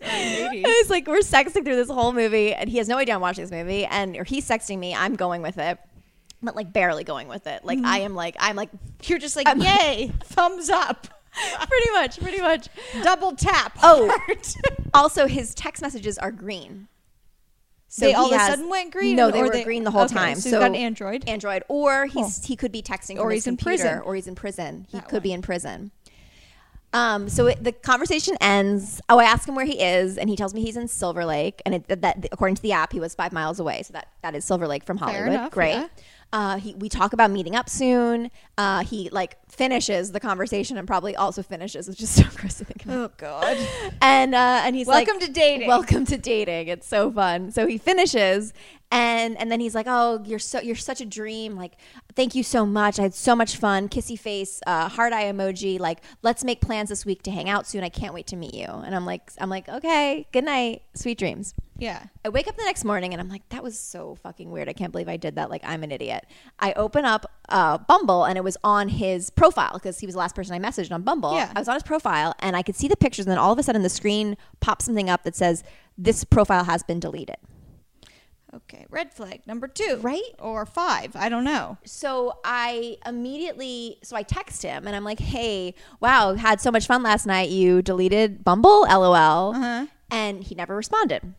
[0.50, 0.62] 80s.
[0.64, 3.44] it's like we're sexting through this whole movie and he has no idea i'm watching
[3.44, 5.78] this movie and or he's sexting me i'm going with it
[6.42, 7.86] but like barely going with it like Mm-hmm.
[7.86, 8.70] i am like i'm like
[9.04, 11.06] You're just like, I'm- yay, thumbs up,
[11.68, 12.68] pretty much pretty much
[13.02, 13.78] double tap.
[13.82, 14.14] Oh.
[14.94, 16.88] also his text messages are green.
[17.92, 19.16] So they all of a sudden went green.
[19.16, 20.36] No, they were green the whole okay, time.
[20.36, 21.28] So, you've got an Android.
[21.28, 24.00] Android, or he's he could be texting Or he's in prison.
[24.00, 24.86] or he's in prison.
[24.90, 25.22] He That could one.
[25.22, 25.90] be in prison.
[26.92, 29.00] Um, so it, the conversation ends.
[29.08, 31.62] Oh, I ask him where he is, and he tells me he's in Silver Lake,
[31.64, 33.82] and it, that, that according to the app, he was five miles away.
[33.84, 35.28] So that that is Silver Lake from Hollywood.
[35.28, 35.72] enough, Great.
[35.74, 35.86] yeah.
[36.32, 38.30] Uh, he, we talk about meeting up soon.
[38.56, 42.64] Uh, he like finishes the conversation and probably also finishes, which is so gross to
[42.64, 43.58] think about oh God.
[44.00, 45.68] and uh, and he's Welcome like, to dating.
[45.68, 46.68] Welcome to dating.
[46.68, 47.50] It's so fun.
[47.50, 48.52] So he finishes,
[48.90, 51.56] and and then he's like, "Oh, you're so you're such a dream.
[51.56, 51.74] Like,
[52.14, 52.98] thank you so much.
[52.98, 53.88] I had so much fun.
[53.88, 55.78] Kissy face, uh, heart eye emoji.
[55.78, 57.84] Like, let's make plans this week to hang out soon.
[57.84, 61.18] I can't wait to meet you." And I'm like, I'm like, okay, good night, sweet
[61.18, 61.54] dreams.
[61.80, 62.04] Yeah.
[62.24, 64.68] I wake up the next morning and I'm like, that was so fucking weird.
[64.68, 65.48] I can't believe I did that.
[65.48, 66.26] Like, I'm an idiot.
[66.58, 70.18] I open up uh, Bumble and it was on his profile because he was the
[70.18, 71.34] last person I messaged on Bumble.
[71.34, 71.50] Yeah.
[71.56, 73.24] I was on his profile and I could see the pictures.
[73.24, 75.64] And then all of a sudden, the screen pops something up that says,
[75.96, 77.36] This profile has been deleted.
[78.52, 80.34] Okay, red flag number two, Right?
[80.38, 81.14] Or five?
[81.14, 81.78] I don't know.
[81.84, 86.86] So I immediately, so I text him and I'm like, hey, wow, had so much
[86.86, 87.50] fun last night.
[87.50, 89.54] You deleted Bumble, lol.
[89.54, 89.86] Uh-huh.
[90.10, 91.34] And he never responded.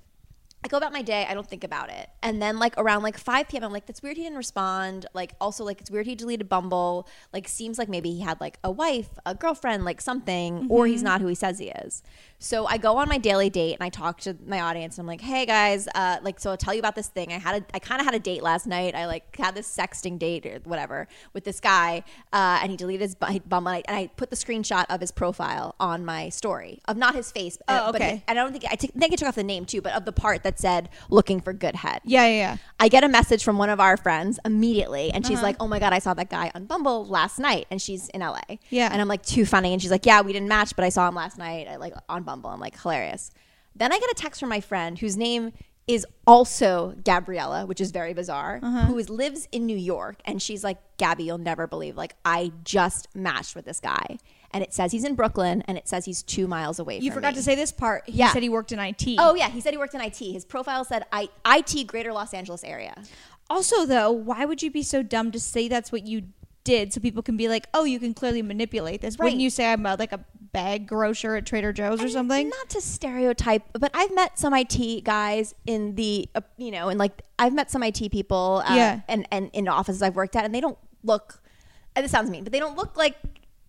[0.63, 1.25] I go about my day.
[1.27, 2.09] I don't think about it.
[2.21, 5.07] And then like around like 5 p.m., I'm like, that's weird he didn't respond.
[5.13, 7.07] Like also like it's weird he deleted Bumble.
[7.33, 11.01] Like seems like maybe he had like a wife, a girlfriend, like something, or he's
[11.01, 12.03] not who he says he is.
[12.43, 14.97] So I go on my daily date and I talk to my audience.
[14.97, 17.31] And I'm like, hey guys, uh, like so I'll tell you about this thing.
[17.31, 18.95] I had a, I kind of had a date last night.
[18.95, 23.01] I like had this sexting date or whatever with this guy, uh, and he deleted
[23.01, 23.69] his bu- Bumble.
[23.69, 27.13] And I, and I put the screenshot of his profile on my story of not
[27.13, 27.59] his face.
[27.67, 28.15] Oh, but okay.
[28.15, 29.93] he- and I don't think I t- think I took off the name too, but
[29.93, 32.01] of the part that said looking for good head.
[32.05, 32.57] Yeah, yeah, yeah.
[32.79, 35.45] I get a message from one of our friends immediately, and she's Uh-huh.
[35.45, 38.21] like, "Oh my god, I saw that guy on Bumble last night," and she's in
[38.21, 38.41] LA.
[38.71, 38.89] Yeah.
[38.91, 41.07] and I'm like, "Too funny," and she's like, "Yeah, we didn't match, but I saw
[41.07, 43.31] him last night, I, like on Bumble." I'm like, hilarious.
[43.75, 45.53] Then I get a text from my friend whose name
[45.87, 48.85] is also Gabriella, which is very bizarre, Uh-huh.
[48.85, 52.51] who is, lives in New York, and she's like, "Gabi, you'll never believe, like I
[52.63, 54.17] just matched with this guy."
[54.51, 56.99] And it says he's in Brooklyn, and it says he's two miles away.
[56.99, 57.37] You forgot me.
[57.37, 58.03] to say this part.
[58.07, 58.31] He Yeah.
[58.31, 59.15] said he worked in IT.
[59.17, 60.19] Oh yeah, he said he worked in IT.
[60.31, 62.93] His profile said I, IT Greater Los Angeles area.
[63.49, 66.23] Also, though, why would you be so dumb to say that's what you
[66.63, 69.17] did so people can be like, oh, you can clearly manipulate this?
[69.17, 70.19] Wouldn't you say I'm a, like a
[70.53, 72.49] bag grocer at Trader Joe's or And something?
[72.49, 76.99] Not to stereotype, but I've met some IT guys in the, uh, you know, and
[76.99, 78.99] like I've met some IT people, uh, Yeah.
[79.07, 81.41] and and in offices I've worked at, and they don't look.
[81.95, 83.15] uh, This sounds mean, but they don't look like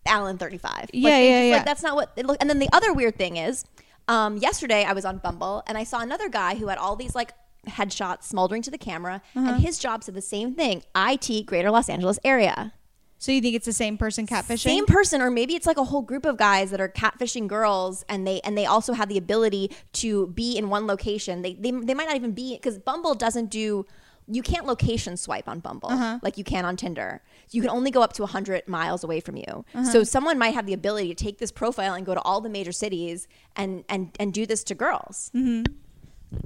[0.05, 0.91] Alan thirty five.
[0.93, 1.57] Yeah, they yeah, yeah.
[1.57, 2.37] Like that's not what they look.
[2.41, 3.65] And then the other weird thing is,
[4.09, 7.15] um, yesterday I was on Bumble and I saw another guy who had all these
[7.15, 7.33] like
[7.69, 9.53] headshots smoldering to the camera, Uh-huh.
[9.53, 12.75] and his job said the same thing: IT Greater Los Angeles area.
[13.23, 14.59] So you think it's the same person catfishing?
[14.75, 18.05] same person or maybe it's like a whole group of guys that are catfishing girls
[18.09, 19.71] and they and they also have the ability
[20.03, 23.49] to be in one location they they, they might not even be because bumble doesn't
[23.49, 23.87] do
[24.27, 26.19] you can't location swipe on bumble Uh-huh.
[26.23, 29.37] like you can on tinder you can only go up to 100 miles away from
[29.37, 29.45] you
[29.75, 29.85] Uh-huh.
[29.85, 32.49] so someone might have the ability to take this profile and go to all the
[32.49, 35.63] major cities and and and do this to girls Mm-hmm.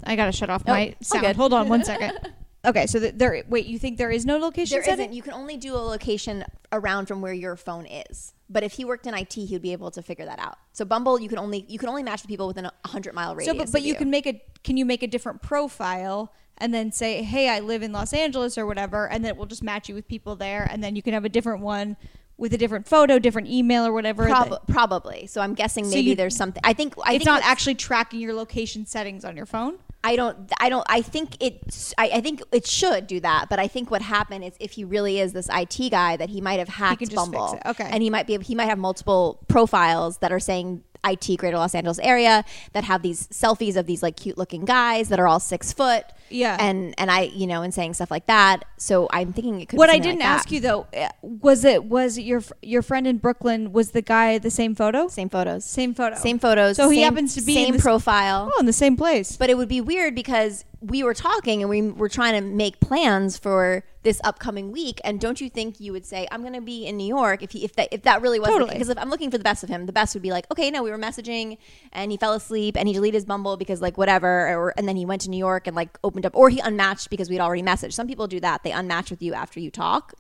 [0.05, 1.37] I gotta shut off my all sound.
[1.37, 2.19] Hold on one second.
[2.67, 3.45] Okay, so th- there.
[3.49, 5.05] Wait, you think there is no location there setting?
[5.07, 8.73] isn't you can only do a location around from where your phone is but if
[8.73, 11.29] he worked in IT he would be able to figure that out so Bumble you
[11.29, 13.71] can only you can only match with people within a 100 mile radius So, but,
[13.73, 17.23] but of you can make a can you make a different profile and then say,
[17.23, 19.95] hey, I live in Los Angeles or whatever, and then it will just match you
[19.95, 21.97] with people there, and then you can have a different one
[22.39, 24.27] with a different photo, different email or whatever.
[24.27, 25.27] Prob- that- probably.
[25.27, 26.61] So I'm guessing So maybe you- there's something.
[26.65, 29.79] I think I it's think not actually tracking your location settings on your phone.
[30.07, 30.53] I don't.
[30.61, 30.87] I don't.
[30.89, 31.93] I think it's.
[31.99, 33.47] I, I think it should do that.
[33.51, 36.41] But I think what happened is if he really is this IT guy, that he
[36.41, 37.59] might have hacked Bumble.
[37.67, 37.89] Okay.
[37.91, 38.39] And he might be.
[38.39, 43.03] He might have multiple profiles that are saying IT Greater Los Angeles area that have
[43.03, 46.05] these selfies of these like cute looking guys that are all six foot.
[46.31, 46.57] Yeah.
[46.59, 48.65] And and I you know and saying stuff like that.
[48.79, 49.79] So I'm thinking it could.
[49.79, 53.07] What I didn't like ask you though uh, was it was it your your friend
[53.07, 55.09] in Brooklyn was the guy the same photo?
[55.09, 55.65] Same photos.
[55.65, 56.17] Same photo.
[56.17, 56.77] Same photos.
[56.77, 58.51] So he happens to be in same this- profile.
[58.55, 59.37] Oh, in the same place.
[59.37, 62.81] But it would be weird because we were talking and we were trying to make
[62.81, 65.01] plans for this upcoming week.
[65.03, 67.43] And don't you think you would say, "I'm going to be in New York"?
[67.43, 68.73] If he, if that if that really was Totally.
[68.73, 70.71] because if I'm looking for the best of him, the best would be like, okay,
[70.71, 71.59] no, we were messaging
[71.93, 74.97] and he fell asleep and he deleted his Bumble because like whatever, or and then
[74.97, 77.63] he went to New York and like opened up, or he unmatched because we'd already
[77.63, 77.93] messaged.
[77.93, 80.15] Some people do that; they unmatch with you after you talk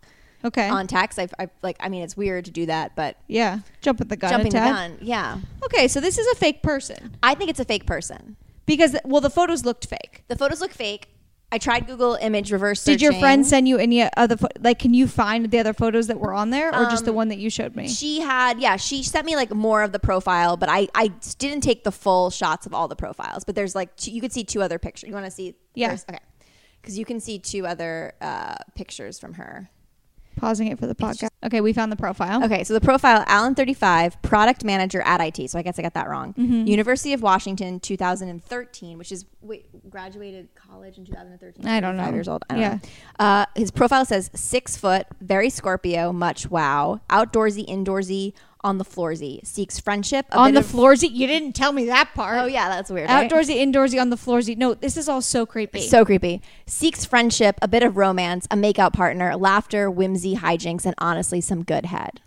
[0.44, 0.68] Okay.
[0.68, 1.18] on text.
[1.18, 3.61] I've, I've like, I mean, it's weird to do that, but yeah.
[3.80, 4.30] Jump at the gun.
[4.30, 5.38] jumping the gun, yeah.
[5.64, 8.36] Okay, so this is a fake person I think it's a fake person.
[8.66, 10.22] because well the photos looked fake.
[10.28, 11.09] The photos look fake.
[11.53, 13.20] I tried Google image reverse Did your searching.
[13.20, 14.80] friend send you any other pho- like?
[14.80, 17.28] Can you find the other photos that were on there, or just the Um, one
[17.28, 17.86] that you showed me?
[17.88, 21.61] She had, yeah, she sent me like more of the profile, but I, I didn't
[21.61, 23.44] take the full shots of all the profiles.
[23.44, 25.07] But there's like, two, you could see two other pictures.
[25.09, 25.55] You want to see?
[25.74, 25.90] Yeah.
[25.90, 26.09] first?
[26.11, 26.18] Okay.
[26.82, 29.70] Because you can see two other uh, pictures from her.
[30.37, 31.28] Pausing it for the podcast.
[31.45, 32.45] Okay, we found the profile.
[32.45, 35.51] Okay, so the profile Allen35, product manager at IT.
[35.51, 36.34] So I guess I got that wrong.
[36.34, 36.66] Mm-hmm.
[36.66, 41.66] University of Washington, 2013, which is wait, graduated college in 2013.
[41.66, 42.05] I don't know.
[42.05, 42.45] Five years old.
[42.51, 42.74] I don't Yeah.
[42.74, 42.80] know.
[43.24, 48.32] Uh, his profile says six foot, very Scorpio, much wow, outdoorsy, indoorsy,
[48.66, 50.26] on the floorsy, seeks friendship.
[50.32, 52.38] a On the of- floorsy, you didn't tell me that part.
[52.38, 53.08] Oh yeah, that's weird.
[53.08, 53.30] right?
[53.30, 54.56] Outdoorsy, indoorsy, on the floorsy.
[54.56, 55.80] No, this is all so creepy.
[55.82, 56.42] So creepy.
[56.66, 61.62] Seeks friendship, a bit of romance, a makeout partner, laughter, whimsy, hijinks, and honestly, some
[61.62, 62.20] good head.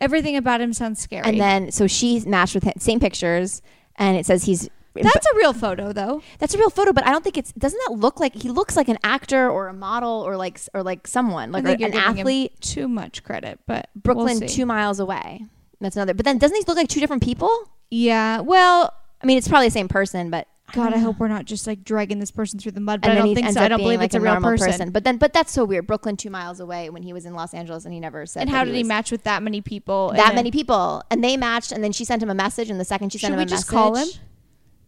[0.00, 1.24] Everything about him sounds scary.
[1.24, 3.62] And then, so she's matched with him, same pictures,
[3.96, 4.68] and it says he's.
[4.94, 6.22] that's a real photo, though.
[6.38, 7.52] that's a real photo, but I don't think it's.
[7.52, 10.82] Doesn't that look like he looks like an actor or a model or like or
[10.82, 12.60] like someone like I think or you're an athlete?
[12.60, 15.44] too much credit, but Brooklyn, we'll two miles away.
[15.80, 16.14] That's another.
[16.14, 17.50] But then, doesn't these look like two different people?
[17.90, 18.40] Yeah.
[18.40, 21.66] Well, I mean, it's probably the same person, but God, I hope we're not just
[21.66, 23.00] like dragging this person through the mud.
[23.00, 23.60] But I don't think so.
[23.60, 24.90] I don't believe like it's a a real normal person.
[24.90, 25.86] But then, but that's so weird.
[25.86, 28.42] Brooklyn, two miles away, when he was in Los Angeles, and he never said.
[28.42, 30.12] And how did he was match with that many people?
[30.14, 32.84] That many people, and they matched, and then she sent him a message, and the
[32.84, 34.08] second she sent him Should him we a just message, call him?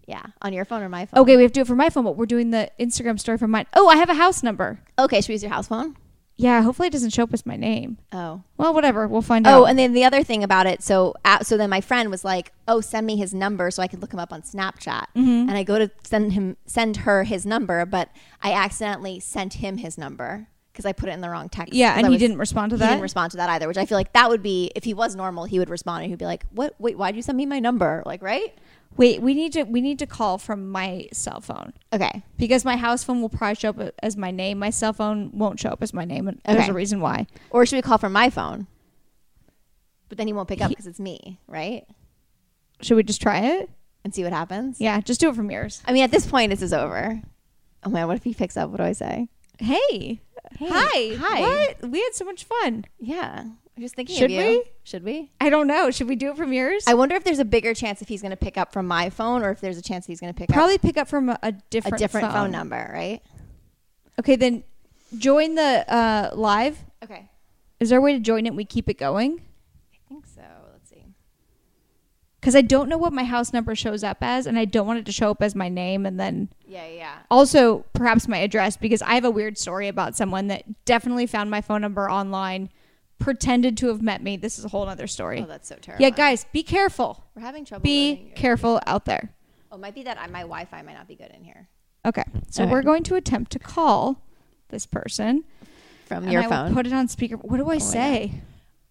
[0.06, 1.22] Yeah, on your phone or my phone.
[1.22, 3.38] Okay, we have to do it for my phone, but we're doing the Instagram story
[3.38, 3.66] from mine.
[3.74, 4.80] Oh, I have a house number.
[4.98, 5.96] Okay, should we use your house phone?
[6.40, 7.98] Yeah, hopefully it doesn't show up as my name.
[8.12, 8.42] Oh.
[8.56, 9.06] Well, whatever.
[9.06, 9.60] We'll find out.
[9.60, 12.24] Oh, and then the other thing about it, so uh, so then my friend was
[12.24, 15.48] like, "Oh, send me his number so I could look him up on Snapchat." Mm-hmm.
[15.48, 18.08] And I go to send him send her his number, but
[18.42, 21.74] I accidentally sent him his number because I put it in the wrong text.
[21.74, 22.86] Yeah, and I he didn't respond to that.
[22.86, 24.94] He didn't respond to that either, which I feel like that would be if he
[24.94, 26.74] was normal, he would respond and he'd be like, "What?
[26.78, 28.56] Wait, why'd you send me my number?" Like, right?
[28.96, 32.22] Wait, we need to we need to call from my cell phone Okay.
[32.36, 34.58] because my house phone will probably show up as my name.
[34.58, 36.70] My cell phone won't show up as my name, and there's Okay.
[36.70, 37.26] a reason why.
[37.50, 38.66] Or should we call from my phone?
[40.08, 41.86] But then he won't pick up because it's me, right?
[42.82, 43.70] Should we just try it?
[44.04, 44.80] And see what happens.
[44.80, 45.82] Yeah, just do it from yours.
[45.86, 47.20] I mean, at this point, this is over.
[47.84, 48.70] Oh man, what if he picks up?
[48.70, 49.28] What do I say?
[49.58, 50.20] Hey,
[50.58, 51.40] Hey, hi, hi.
[51.42, 51.90] What?
[51.90, 52.86] We had so much fun.
[52.98, 53.44] Yeah,
[53.80, 54.14] I'm just thinking.
[54.16, 54.40] Should of you.
[54.40, 54.64] we?
[54.84, 55.30] Should we?
[55.40, 55.90] I don't know.
[55.90, 56.84] Should we do it from yours?
[56.86, 59.08] I wonder if there's a bigger chance if he's going to pick up from my
[59.08, 60.54] phone, or if there's a chance he's going to pick up.
[60.54, 62.34] Probably pick up from a, a different a different phone.
[62.34, 63.22] phone number, right?
[64.18, 64.64] Okay, then
[65.16, 66.76] join the uh, live.
[67.02, 67.30] Okay,
[67.80, 68.48] Is there a way to join it?
[68.50, 69.40] and We keep it going
[69.94, 70.42] I think so.
[70.72, 71.14] Let's see.
[72.38, 74.98] because I don't know what my house number shows up as, and I don't want
[74.98, 77.14] it to show up as my name, and then Yeah, yeah.
[77.30, 81.50] also perhaps my address because I have a weird story about someone that definitely found
[81.50, 82.68] my phone number online,
[83.20, 84.36] pretended to have met me.
[84.36, 85.40] This is a whole other story.
[85.42, 86.02] Oh, that's so terrible.
[86.02, 87.22] yeah, guys, be careful.
[87.36, 87.82] we're having trouble.
[87.84, 89.30] Be careful out there.
[89.70, 91.68] Oh, it might be that I, my Wi-Fi might not be good in here
[92.04, 92.72] Okay, so Okay.
[92.72, 94.20] we're going to attempt to call
[94.70, 95.44] this person.
[96.06, 96.74] from your I will phone.
[96.74, 97.36] put it on speaker.
[97.36, 98.32] What do I say?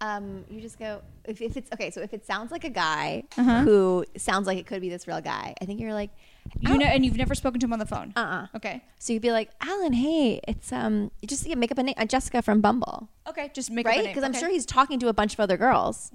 [0.01, 1.91] um, you just go if, if it's okay.
[1.91, 3.61] So if it sounds like a guy Uh-huh.
[3.63, 6.11] who sounds like it could be this real guy, I think you're like,
[6.59, 8.13] You know, and you've never spoken to him on the phone.
[8.15, 8.83] uh, uh Okay.
[8.97, 11.95] So you'd be like, Alan, hey, it's um, you just yeah, make up a name,
[11.97, 13.09] uh, Jessica from Bumble.
[13.27, 14.03] Okay, just make up a right?
[14.05, 14.13] name.
[14.13, 16.11] Because I'm sure he's talking to a bunch of other girls.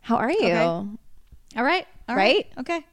[0.00, 0.38] How are you?
[0.38, 0.58] Okay.
[1.56, 1.86] All right.
[2.08, 2.46] all Right?
[2.58, 2.84] Okay.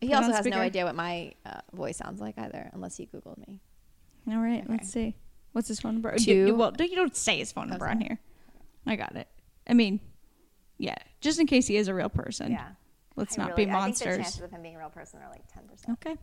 [0.00, 0.56] He Put also on has speaker.
[0.56, 3.60] no idea what my uh, voice sounds like either, unless he googled me.
[4.28, 4.68] All right.
[4.68, 5.14] Let's see.
[5.52, 6.16] What's his phone number?
[6.16, 6.30] Two.
[6.30, 8.18] You, you- well, you don't say his phone number on here.
[8.86, 9.28] I got it.
[9.68, 10.00] I mean,
[10.78, 12.52] yeah, just in case he is a real person.
[12.52, 12.68] Yeah.
[13.16, 14.16] Let's I not really- be I think the monsters.
[14.18, 15.98] chances of him being a real person are like ten percent.
[16.04, 16.16] Okay.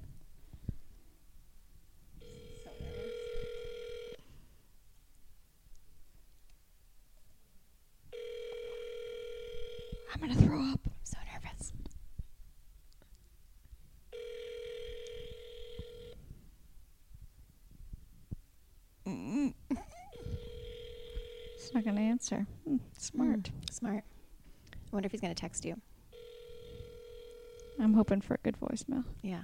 [10.14, 10.80] I'm gonna throw up.
[10.86, 11.74] I'm so nervous.
[21.58, 22.46] He's not gonna answer.
[22.66, 23.50] Hmm, smart.
[23.72, 24.04] Smart.
[24.74, 25.80] I wonder if he's gonna text you.
[27.80, 29.04] I'm hoping for a good voicemail.
[29.22, 29.42] Yeah.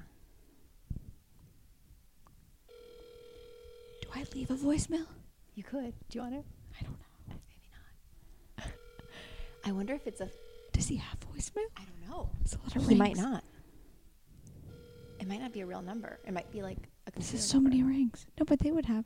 [4.02, 5.06] Do I leave a voicemail?
[5.56, 5.94] You could.
[6.10, 6.44] Do you want to?
[6.80, 7.06] I don't know.
[7.28, 7.70] Maybe
[8.60, 8.68] not.
[9.66, 10.30] I wonder if it's a.
[10.72, 11.68] Does he have voicemail?
[11.78, 12.30] I don't know.
[12.42, 13.44] It's a lot of He might not.
[15.20, 16.20] It might not be a real number.
[16.26, 17.12] It might be like a.
[17.12, 17.70] This is so number.
[17.70, 18.26] many rings.
[18.40, 19.06] No, but they would have.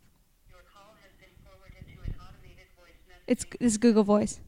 [0.49, 3.23] Your call has been forwarded to an automated voice message.
[3.27, 4.39] It's this Google Voice.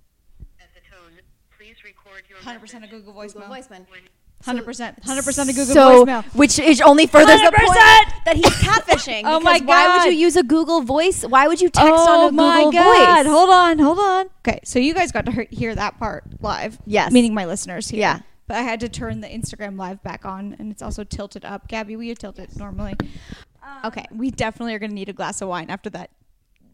[0.61, 1.19] At the tone,
[1.57, 3.05] please record your Hundred percent of message.
[3.05, 3.86] Google Google voicemail.
[4.45, 5.03] Hundred percent.
[5.03, 6.23] Hundred percent of Google so, voicemail.
[6.33, 7.75] which is only furthers the point
[8.25, 9.23] that he's catfishing.
[9.25, 11.23] Oh my Why would you use a Google Voice?
[11.23, 13.25] Why would you text oh on a my Google God.
[13.25, 13.33] Voice?
[13.33, 14.29] Hold on, hold on.
[14.47, 16.79] Okay, so you guys got to hear that part live.
[16.85, 17.11] Yes.
[17.11, 17.99] Meaning my listeners here.
[17.99, 18.19] Yeah.
[18.47, 21.67] But I had to turn the Instagram live back on, and it's also tilted up.
[21.67, 22.95] Gabi, will you tilt it normally?
[23.61, 26.11] Um, okay, we definitely are going to need a glass of wine after that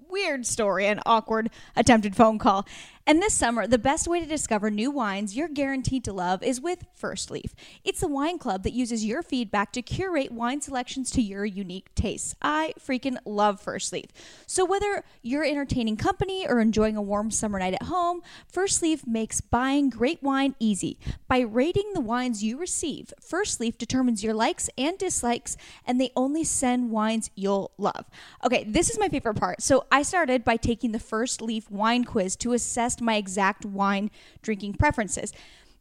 [0.08, 2.66] weird story and awkward attempted phone call.
[3.08, 6.60] And this summer, the best way to discover new wines you're guaranteed to love is
[6.60, 7.54] with Firstleaf.
[7.84, 11.94] It's a wine club that uses your feedback to curate wine selections to your unique
[11.94, 12.34] tastes.
[12.42, 14.10] I freaking love Firstleaf.
[14.48, 19.40] So whether you're entertaining company or enjoying a warm summer night at home, Firstleaf makes
[19.40, 20.98] buying great wine easy.
[21.28, 26.44] By rating the wines you receive, Firstleaf determines your likes and dislikes, and they only
[26.44, 28.06] send wines you'll love.
[28.44, 29.62] Okay, this is my favorite part.
[29.62, 34.74] So I started by taking the Firstleaf wine quiz to assess my exact wine drinking
[34.74, 35.34] preferences.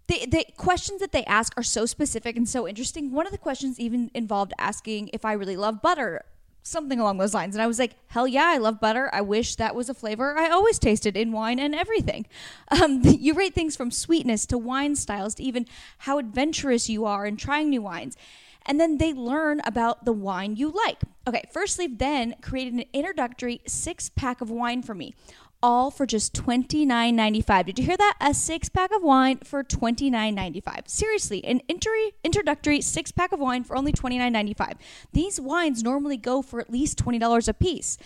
[0.06, 3.10] The, the questions that they ask are so specific and so interesting.
[3.10, 6.24] One of the questions even involved asking if I really love butter,
[6.62, 7.54] something along those lines.
[7.54, 9.08] And I was like, hell yeah, I love butter.
[9.12, 12.26] I wish that was a flavor I always tasted in wine and everything.
[12.70, 15.66] Um, you rate things from sweetness to wine styles to even
[15.98, 18.16] how adventurous you are in trying new wines.
[18.66, 20.98] And then they learn about the wine you like.
[21.28, 25.14] Okay, Firstleaf then created an introductory six pack of wine for me
[25.64, 27.64] all for just $29.95.
[27.64, 28.16] Did you hear that?
[28.20, 30.86] A six pack of wine for $29.95.
[30.86, 34.74] Seriously, an intro- introductory six pack of wine for only $29.95.
[35.14, 37.96] These wines normally go for at least $20 a piece.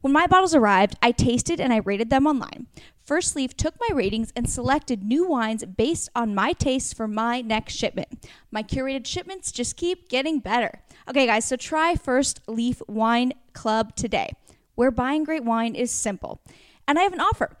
[0.00, 2.66] When my bottles arrived, I tasted and I rated them online.
[3.08, 7.74] Firstleaf took my ratings and selected new wines based on my tastes for my next
[7.76, 8.26] shipment.
[8.50, 10.80] My curated shipments just keep getting better.
[11.08, 14.32] Okay, guys, so try Firstleaf Wine Club today,
[14.74, 16.40] where buying great wine is simple.
[16.86, 17.56] And I have an offer.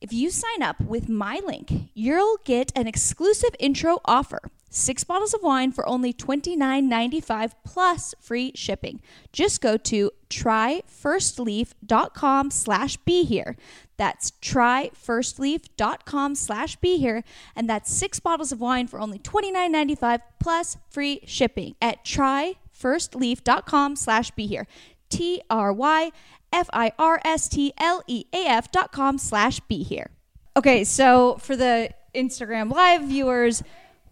[0.00, 4.40] If you sign up with my link, you'll get an exclusive intro offer.
[4.68, 9.00] Six bottles of wine for only $29.95 plus free shipping.
[9.30, 13.56] Just go to tryfirstleaf.com slash be here.
[13.98, 17.22] That's tryfirstleaf.com slash be here.
[17.54, 24.30] And that's six bottles of wine for only $29.95 plus free shipping at tryfirstleaf.com slash
[24.30, 24.66] be here.
[25.10, 26.10] T R Y
[26.52, 30.10] F I R S T L E A F dot com slash be here.
[30.56, 33.62] Okay, so for the Instagram live viewers,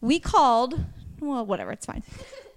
[0.00, 0.84] we called,
[1.20, 2.02] well, whatever, it's fine.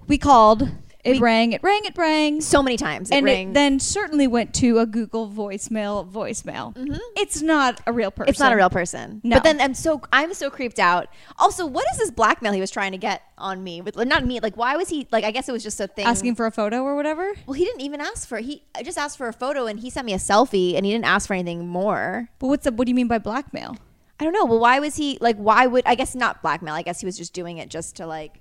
[0.08, 0.70] We called,
[1.04, 2.40] it rang, it rang, it rang.
[2.42, 3.50] So many times it and rang.
[3.50, 6.74] it then certainly went to a Google voicemail voicemail.
[7.18, 8.24] It's not a real person.
[8.24, 8.30] Mm-hmm.
[8.30, 9.22] It's not a real person.
[9.24, 9.36] No.
[9.36, 11.08] But then I'm so I'm so creeped out.
[11.38, 13.82] Also, what is this blackmail he was trying to get on me?
[13.82, 14.40] With not me.
[14.40, 15.24] Like, why was he like?
[15.24, 16.06] I guess it was just a thing.
[16.06, 17.34] asking for a photo or whatever.
[17.46, 18.38] Well, he didn't even ask for.
[18.38, 18.46] It.
[18.46, 20.92] He I just asked for a photo, and he sent me a selfie, and he
[20.92, 22.30] didn't ask for anything more.
[22.40, 23.78] But what's the, what do you mean by blackmail?
[24.20, 24.46] I don't know.
[24.46, 25.36] Well, why was he like?
[25.38, 26.74] Why would I guess not blackmail?
[26.74, 28.40] I guess he was just doing it just to like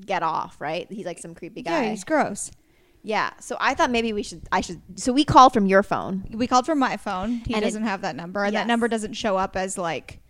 [0.00, 0.86] get off, right?
[0.90, 1.84] He's like some creepy guy.
[1.84, 2.50] Yeah, he's gross.
[3.02, 3.30] Yeah.
[3.40, 4.42] So I thought maybe we should.
[4.50, 4.80] I should.
[4.96, 6.24] So we called from your phone.
[6.32, 7.42] We called from my phone.
[7.46, 8.62] He And doesn't have that number, and Yes.
[8.62, 10.20] that number doesn't show up as like.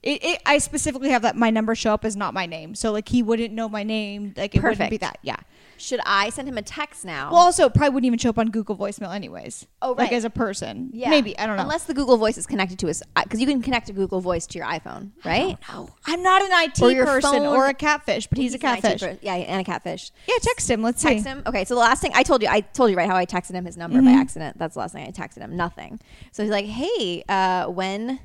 [0.00, 2.92] It, it, I specifically have that my number show up as not my name, so
[2.92, 4.32] like he wouldn't know my name.
[4.36, 5.18] Like it wouldn't be that.
[5.22, 5.36] Yeah.
[5.78, 7.30] Should I send him a text now?
[7.30, 9.66] Well, also it probably wouldn't even show up on Google voicemail anyways.
[9.80, 10.04] Oh, right.
[10.04, 10.90] Like as a person.
[10.92, 11.10] yeah.
[11.10, 11.62] Maybe I don't know.
[11.62, 14.46] Unless the Google Voice is connected to his, because you can connect a Google Voice
[14.48, 15.56] to your iPhone, right?
[15.72, 19.02] No, I'm not an IT Or person phone- or a catfish, but he's, a catfish.
[19.22, 20.10] yeah, and a catfish.
[20.26, 20.82] Yeah, text him.
[20.82, 21.28] Let's Text see.
[21.30, 21.42] him.
[21.46, 23.52] Okay, so the last thing I told you, I told you right how I texted
[23.52, 24.58] him his number by accident.
[24.58, 25.56] That's the last thing I texted him.
[25.56, 26.00] Nothing.
[26.32, 28.18] So he's like, "Hey, uh, when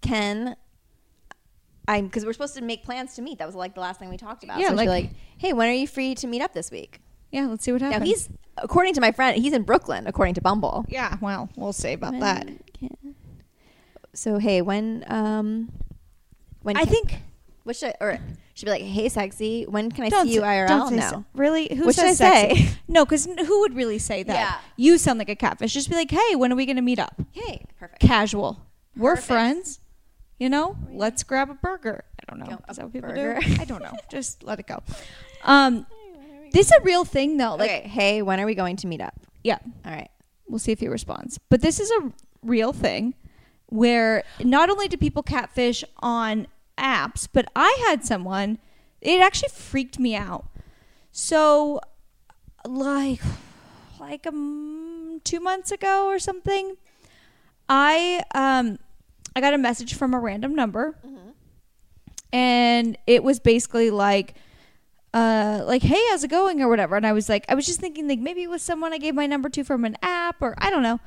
[0.00, 0.56] can
[1.88, 3.38] I?" Because we're supposed to make plans to meet.
[3.38, 4.58] That was like the last thing we talked about.
[4.58, 7.46] Yeah, so like- like, "Hey, when are you free to meet up this week?" Yeah,
[7.46, 8.00] let's see what happens.
[8.00, 8.28] Now he's,
[8.58, 10.06] according to my friend, he's in Brooklyn.
[10.06, 10.84] According to Bumble.
[10.88, 11.16] yeah.
[11.20, 12.46] Well, we'll see about When that.
[12.78, 13.14] can-
[14.14, 15.72] So hey, when um,
[16.62, 17.18] when I can- think.
[17.64, 18.18] what should or
[18.54, 21.10] should be like, "Hey, sexy, when can I Don't see you IRL?" don't say no.
[21.10, 21.24] so.
[21.34, 21.74] Really?
[21.74, 22.64] Who What should I sexy?
[22.66, 22.70] say?
[22.86, 24.32] No, because who would really say that?
[24.32, 24.54] Yeah.
[24.76, 25.72] You sound like a catfish.
[25.74, 27.20] Just be like, hey, when are we going to meet up?
[27.32, 28.00] Hey, perfect.
[28.00, 28.60] Casual.
[28.96, 29.26] We're Perfect.
[29.26, 29.80] friends.
[30.38, 32.04] You know, let's grab a burger.
[32.20, 32.58] I don't know.
[32.68, 33.38] Is that what people burger.
[33.40, 33.56] do?
[33.60, 33.92] I don't know.
[34.10, 34.82] Just let it go.
[35.44, 35.86] Um,
[36.52, 37.54] this is a real thing though.
[37.54, 39.14] Like, okay, hey, when are we going to meet up?
[39.42, 40.10] yeah, All right.
[40.48, 41.38] we'll see if he responds.
[41.50, 42.12] But this is a
[42.42, 43.14] real thing
[43.66, 46.46] where not only do people catfish on
[46.78, 48.58] apps, but I had someone.
[49.00, 50.46] It actually freaked me out.
[51.12, 51.80] So,
[52.66, 53.20] like,
[54.00, 56.76] like um, two months ago or something,
[57.68, 58.78] I um,
[59.36, 60.96] I got a message from a random number,
[62.32, 64.34] and it was basically like.
[65.12, 66.96] Uh, like, hey, how's it going, or whatever.
[66.96, 69.14] And I was like, I was just thinking, like, maybe it was someone I gave
[69.14, 70.98] my number to from an app, or I don't know.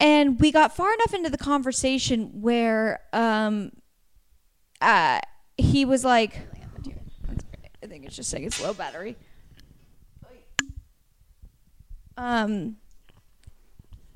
[0.00, 3.72] And we got far enough into the conversation where, um,
[4.80, 5.20] uh,
[5.58, 6.40] he was like,
[7.82, 9.18] I think it's just saying it's low battery.
[12.16, 12.76] Um,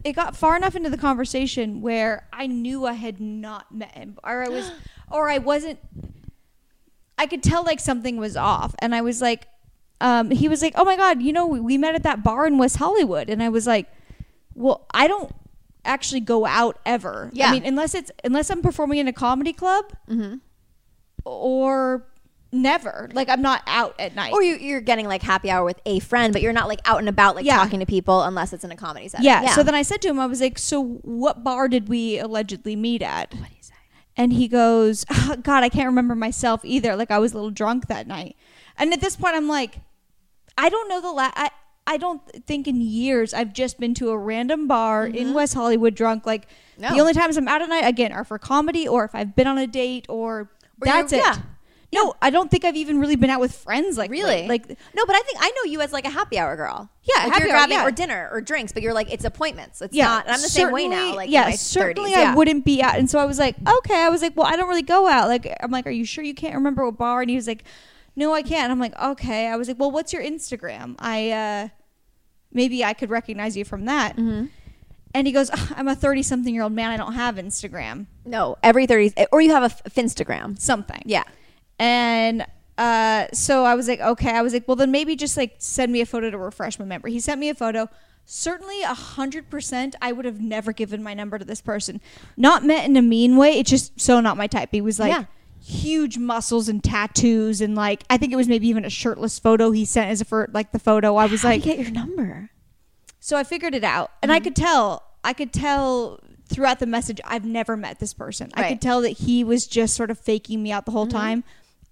[0.04, 4.18] it got far enough into the conversation where I knew I had not met him,
[4.22, 4.70] or I was,
[5.10, 5.78] or I wasn't.
[7.16, 9.46] I could tell like something was off, and I was like,
[10.00, 12.46] um, he was like, "Oh my god, you know, we, we met at that bar
[12.46, 13.86] in West Hollywood," and I was like,
[14.54, 15.32] "Well, I don't
[15.84, 17.30] actually go out ever.
[17.32, 17.48] Yeah.
[17.48, 20.36] I mean, unless it's unless I'm performing in a comedy club, Mm-hmm.
[21.24, 22.06] or
[22.54, 23.10] never.
[23.12, 24.32] Like I'm not out at night.
[24.32, 26.98] Or you, you're getting like happy hour with a friend, but you're not like out
[26.98, 27.56] and about like Yeah.
[27.56, 29.26] talking to people unless it's in a comedy setting.
[29.26, 29.48] yeah.
[29.54, 32.76] So then I said to him, I was like, "So what bar did we allegedly
[32.76, 33.74] meet at?" what do you say?
[34.16, 36.94] And he goes, "Ah, God, I can't remember myself either.
[36.96, 38.36] Like I was a little drunk that night.
[38.78, 39.80] And at this point, I'm like,
[40.56, 41.50] I don't know the last I,
[41.86, 45.94] I don't think in years I've just been to a random bar in West Hollywood
[45.94, 46.24] drunk.
[46.26, 46.46] Like
[46.78, 46.94] No.
[46.94, 49.46] the only times I'm out at night again are for comedy or if I've been
[49.46, 50.48] on a date or, Or
[50.84, 51.18] that's it.
[51.18, 51.38] yeah.
[51.94, 54.48] No, I don't think I've even really been out with friends like Really?
[54.48, 56.90] like no, but I think I know you as like a happy hour girl.
[57.04, 57.86] Yeah, like happy you're hour, grabbing yeah.
[57.86, 59.80] or dinner or drinks, but you're like it's appointments.
[59.80, 60.26] It's yeah, not.
[60.26, 61.14] And I'm the same way now.
[61.14, 62.16] Like yeah, certainly 30s.
[62.16, 62.34] I Yeah.
[62.34, 62.96] wouldn't be out.
[62.98, 63.96] And so I was like, okay.
[64.02, 65.28] I was like, well, I don't really go out.
[65.28, 67.20] Like, I'm like, are you sure you can't remember what bar?
[67.22, 67.64] And he was like,
[68.16, 68.64] no, I can't.
[68.64, 69.46] And I'm like, okay.
[69.48, 70.96] I was like, well, what's your Instagram?
[70.98, 71.68] I uh
[72.52, 74.16] maybe I could recognize you from that.
[74.16, 74.46] Mm-hmm.
[75.16, 76.90] And he goes, "Ugh, I'm a 30 something year old man.
[76.90, 78.06] I don't have Instagram.
[78.24, 80.58] No, every 30, or you have a f- Finstagram.
[80.58, 81.02] Something.
[81.04, 81.22] Yeah.
[81.84, 82.46] And
[82.78, 84.30] uh, so I was like, okay.
[84.30, 86.84] I was like, well, then maybe just like send me a photo to refresh my
[86.84, 87.12] memory.
[87.12, 87.88] He sent me a photo.
[88.24, 92.00] Certainly, a hundred percent, I would have never given my number to this person.
[92.38, 93.58] Not meant in a mean way.
[93.58, 94.70] It's just so not my type.
[94.72, 95.24] He was like Yeah.
[95.62, 99.72] huge muscles and tattoos, and like I think it was maybe even a shirtless photo
[99.72, 101.16] he sent as a for like the photo.
[101.16, 102.48] I was How do like, you get your number?
[103.20, 105.02] so I figured it out, and I could tell.
[105.22, 108.50] I could tell throughout the message I've never met this person.
[108.54, 111.44] I could tell that he was just sort of faking me out the whole time.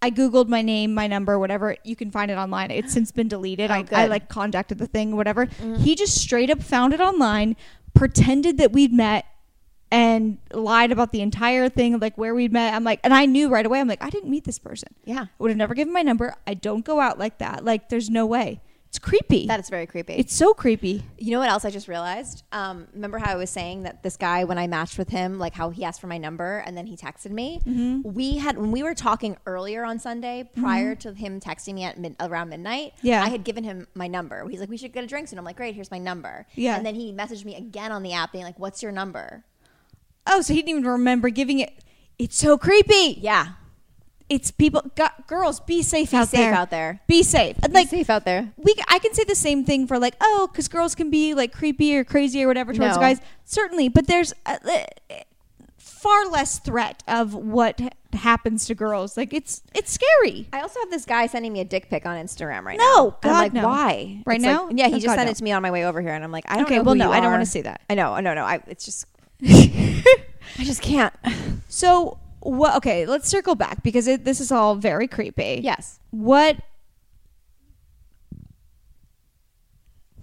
[0.03, 1.77] I googled my name, my number, whatever.
[1.85, 2.73] You can find it online.
[2.73, 3.71] It's since been deleted.
[3.71, 5.47] Oh, I, I like contacted the thing, whatever.
[5.47, 5.77] Mm-hmm.
[5.77, 7.57] He just straight up found it online,
[7.95, 9.25] pretended that we'd met,
[9.93, 12.75] and lied about the entire thing, like where we'd met.
[12.75, 13.79] I'm like, and I knew right away.
[13.79, 14.89] I'm like, I didn't meet this person.
[15.05, 15.23] Yeah.
[15.25, 16.35] I would have never given my number.
[16.47, 17.65] I don't go out like that.
[17.65, 18.61] Like, there's no way.
[18.93, 19.47] It's creepy.
[19.47, 20.13] That is very creepy.
[20.13, 21.03] it's so creepy.
[21.17, 22.45] You know what else I just realized?
[22.53, 25.55] Um, remember how I was saying that this guy, when I matched with him, like
[25.55, 27.59] how he asked for my number and then he texted me.
[28.05, 31.99] We had when we were talking earlier on Sunday, prior to him texting me at
[31.99, 32.93] mid, around midnight.
[33.01, 33.23] Yeah.
[33.25, 34.47] I had given him my number.
[34.47, 36.77] He's like, "We should get a drink soon." I'm like, "Great, here's my number." Yeah.
[36.77, 39.43] And then he messaged me again on the app, being like, "What's your number?"
[40.27, 41.73] Oh, so he didn't even remember giving it.
[42.19, 43.17] It's so creepy.
[43.23, 43.53] Yeah.
[44.35, 44.83] It's people,
[45.27, 46.55] girls, be safe Be out safe there.
[46.55, 47.01] out there.
[47.07, 47.57] Be safe.
[47.63, 48.51] And Be like safe out there.
[48.57, 51.53] we, I can say the same thing for like, oh, because girls can be like
[51.53, 53.01] creepy or crazy or whatever towards No.
[53.01, 53.21] guys.
[53.45, 54.85] Certainly, but there's uh, uh,
[55.77, 57.79] far less threat of what
[58.15, 59.17] happens to girls.
[59.17, 60.49] Like it's it's scary.
[60.53, 63.17] I also have this guy sending me a dick pic on Instagram right No, now.
[63.23, 63.67] And I'm God, like, no.
[63.69, 64.23] why?
[64.25, 64.69] Right It's like- now?
[64.73, 65.31] yeah, he Oh, just God, sent no.
[65.33, 66.83] it to me on my way over here, and I'm like, I don't Okay, know.
[66.85, 67.83] well, no, I don't wanna see that.
[67.91, 68.45] I know, no, no.
[68.45, 69.07] I it's just,
[69.45, 71.13] I just can't.
[71.69, 72.77] So what?
[72.77, 75.61] Okay, let's circle back because it, this is all very creepy.
[75.63, 75.99] Yes.
[76.11, 76.57] what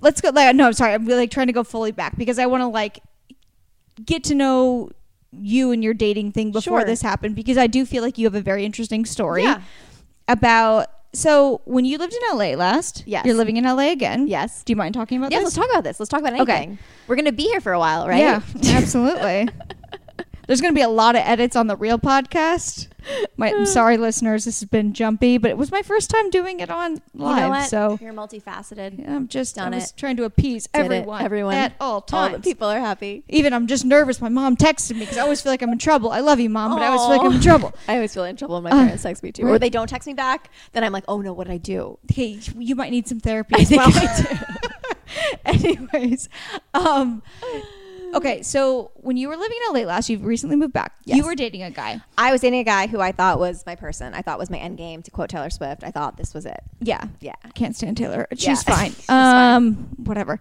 [0.02, 2.40] let's go like no i'm sorry i'm really like, trying to go fully back because
[2.40, 3.00] i want to like
[4.06, 4.90] get to know
[5.32, 6.86] you and your dating thing before Sure.
[6.86, 9.62] this happened because i do feel like you have a very interesting story Yeah.
[10.28, 13.26] about so when you lived in la last Yes.
[13.26, 14.64] you're living in la again Yes.
[14.64, 16.00] do you mind talking about Yeah, this Yeah, let's talk about this.
[16.00, 16.72] Let's talk about anything.
[16.74, 16.78] Okay.
[17.08, 18.20] We're gonna be here for a while, right?
[18.20, 19.50] yeah absolutely
[20.50, 22.88] there's going to be a lot of edits on the real podcast
[23.38, 26.60] my I'm sorry listeners this has been jumpy but it was my first time doing
[26.60, 27.70] it on live You know what?
[27.70, 29.00] so you're multifaceted.
[29.00, 29.94] Yeah, I'm just Done I was it.
[29.98, 30.86] trying to appease Did it.
[30.86, 31.54] everyone, Everyone.
[31.54, 32.36] at all All times.
[32.38, 33.24] the people are happy.
[33.30, 34.20] Even I'm just nervous.
[34.20, 36.12] My mom texted me because I always feel like I'm in trouble.
[36.12, 37.42] I love you, mom, but I always feel like I'm in Aw.
[37.44, 37.74] trouble.
[37.88, 39.52] I always feel in trouble when my Uh, parents text me too, right.
[39.54, 40.50] or they don't text me back.
[40.74, 42.00] Then I'm like, oh no, what did I do?
[42.12, 43.92] Hey, you might need some therapy I as think well.
[43.96, 44.80] I
[45.46, 46.28] Anyways,
[46.74, 47.22] um,
[48.16, 48.42] okay.
[48.42, 50.94] So when you were living in LA last, you've recently moved back.
[51.06, 51.18] Yes.
[51.18, 52.02] You were dating a guy.
[52.18, 54.14] I was dating a guy who I thought was my person.
[54.14, 55.02] I thought was my end game.
[55.04, 56.60] To quote Taylor Swift, I thought this was it.
[56.82, 57.36] Yeah, Yeah.
[57.56, 58.28] can't stand Taylor.
[58.34, 58.56] She's Yeah.
[58.76, 58.92] fine.
[58.92, 59.56] She's fine.
[59.56, 60.40] um, whatever.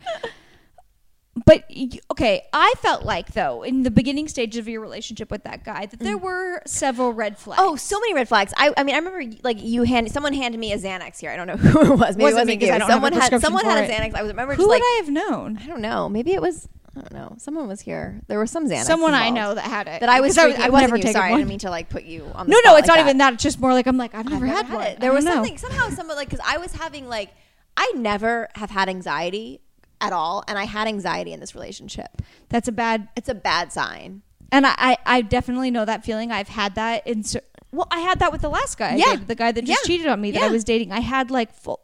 [1.46, 1.70] But
[2.10, 5.86] okay, I felt like though in the beginning stages of your relationship with that guy
[5.86, 7.60] that there were several red flags.
[7.62, 8.52] Oh, so many red flags.
[8.56, 11.30] I, I mean, I remember like you hand someone handed me a Xanax here.
[11.30, 12.16] I don't know who it was.
[12.16, 12.72] Maybe Wasn't it wasn't me you.
[12.72, 13.92] I don't have a someone had someone had a.
[13.92, 14.14] Xanax.
[14.16, 15.58] I was remember who just would like I have known?
[15.62, 16.08] I don't know.
[16.08, 16.68] Maybe it was
[16.99, 17.34] I don't know.
[17.38, 18.20] Someone was here.
[18.26, 18.84] There was some Xanax.
[18.84, 19.34] Someone I involved.
[19.34, 20.01] know that had it.
[20.01, 20.34] that I was.
[20.34, 21.03] Because Freaking, I've it wasn't never you.
[21.03, 21.38] taken Sorry, I one.
[21.40, 22.46] didn't mean to like put you on.
[22.46, 23.32] The No, no, spot it's like not even that.
[23.34, 24.86] It's just more like I'm like I've I've never, had, one.
[24.86, 25.01] it.
[25.01, 25.44] There I was don't know.
[25.44, 27.30] something somehow someone like because I was having like
[27.76, 29.61] I never have had anxiety
[30.01, 32.22] at all, and I had anxiety in this relationship.
[32.49, 33.09] That's a bad.
[33.16, 34.22] It's a bad sign.
[34.51, 36.32] And I, I, I definitely know that feeling.
[36.32, 37.22] I've had that in.
[37.22, 38.92] cer- Well, I had that with the last guy.
[38.92, 39.05] I Yeah.
[39.12, 39.86] dated, the guy that just Yeah.
[39.86, 40.53] cheated on me that I Yeah.
[40.53, 40.90] was dating.
[40.92, 41.80] I had like full.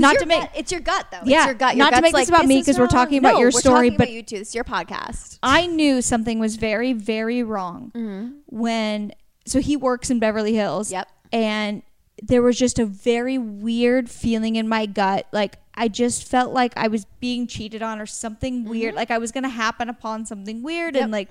[0.00, 0.40] Not to make.
[0.40, 1.20] gut- it's your gut though.
[1.24, 1.76] Yeah, it's your gut.
[1.76, 3.88] Your not to make this like, about me because we're talking about No, your story,
[3.90, 4.38] talking but- you too.
[4.38, 5.38] This is your podcast.
[5.42, 8.28] I knew something was very, very wrong Mm-hmm.
[8.46, 9.12] when.
[9.46, 10.90] So he works in Beverly Hills.
[10.90, 11.06] Yep.
[11.32, 11.82] And
[12.22, 15.26] there was just a very weird feeling in my gut.
[15.32, 18.94] Like I just felt like I was being cheated on or something weird.
[18.94, 20.94] Like I was going to happen upon something weird.
[20.94, 20.96] Mm-hmm.
[20.96, 21.02] Yep.
[21.04, 21.28] And like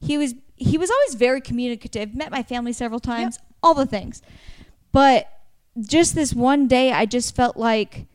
[0.00, 2.14] he was, he was always very communicative.
[2.14, 3.38] Met my family several times.
[3.62, 4.22] All the things.
[4.92, 5.28] But
[5.80, 8.06] just this one day, I just felt like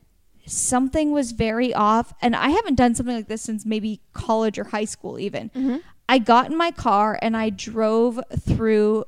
[0.45, 2.13] something was very off.
[2.21, 5.49] And I haven't done something like this since maybe college or high school, even.
[5.49, 5.77] Mm-hmm.
[6.09, 9.05] I got in my car and I drove through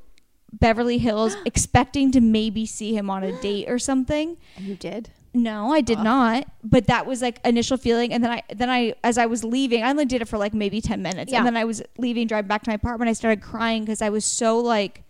[0.52, 4.38] Beverly Hills expecting to maybe see him on a date or something.
[4.56, 5.10] And you did.
[5.36, 6.46] No, I did not.
[6.64, 9.82] But that was like initial feeling, and then I then I as I was leaving,
[9.82, 11.40] I only did it for like maybe ten minutes, Yeah.
[11.40, 13.10] and then I was leaving, driving back to my apartment.
[13.10, 15.03] I started crying because I was so like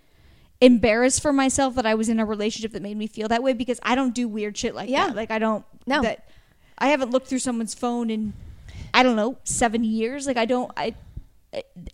[0.63, 3.53] embarrassed for myself that I was in a relationship that made me feel that way
[3.53, 5.07] because I don't do weird shit like Yeah.
[5.07, 5.15] that.
[5.15, 5.65] Like I don't.
[5.85, 6.01] No.
[6.01, 6.27] That
[6.77, 8.33] I haven't looked through someone's phone in
[8.93, 10.25] I don't know seven years.
[10.27, 10.71] Like I don't.
[10.77, 10.95] I.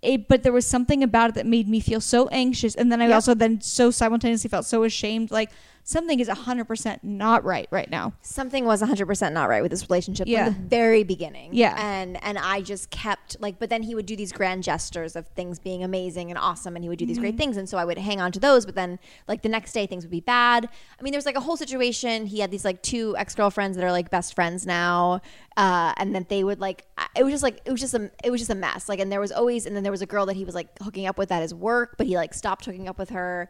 [0.02, 3.02] It, but there was something about it that made me feel so anxious, and then
[3.02, 3.16] I Yep.
[3.16, 5.32] also then so simultaneously felt so ashamed.
[5.32, 5.50] Like
[5.90, 8.14] something is 100% not right right now.
[8.22, 10.46] something was 100% not right with this relationship Yeah.
[10.46, 11.76] from the very beginning Yeah.
[11.80, 15.28] and and i just kept like but then he would do these grand gestures of
[15.30, 17.38] things being amazing and awesome and he would do these great Mm-hmm.
[17.38, 19.86] things and so i would hang on to those but then like the next day
[19.88, 20.70] things would be bad
[21.00, 23.92] i mean there's like a whole situation he had these like two ex-girlfriends that are
[23.92, 25.22] like best friends now
[25.58, 26.86] uh, and then they would like
[27.18, 29.12] it was just like it was just a it was just a mess like and
[29.12, 31.18] there was always and then there was a girl that he was like hooking up
[31.18, 33.50] with at his work but he like stopped hooking up with her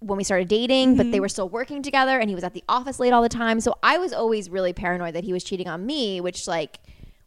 [0.00, 1.10] when we started dating, but Mm-hmm.
[1.12, 3.60] they were still working together and he was at the office late all the time.
[3.60, 6.78] So I was always really paranoid that he was cheating on me, which like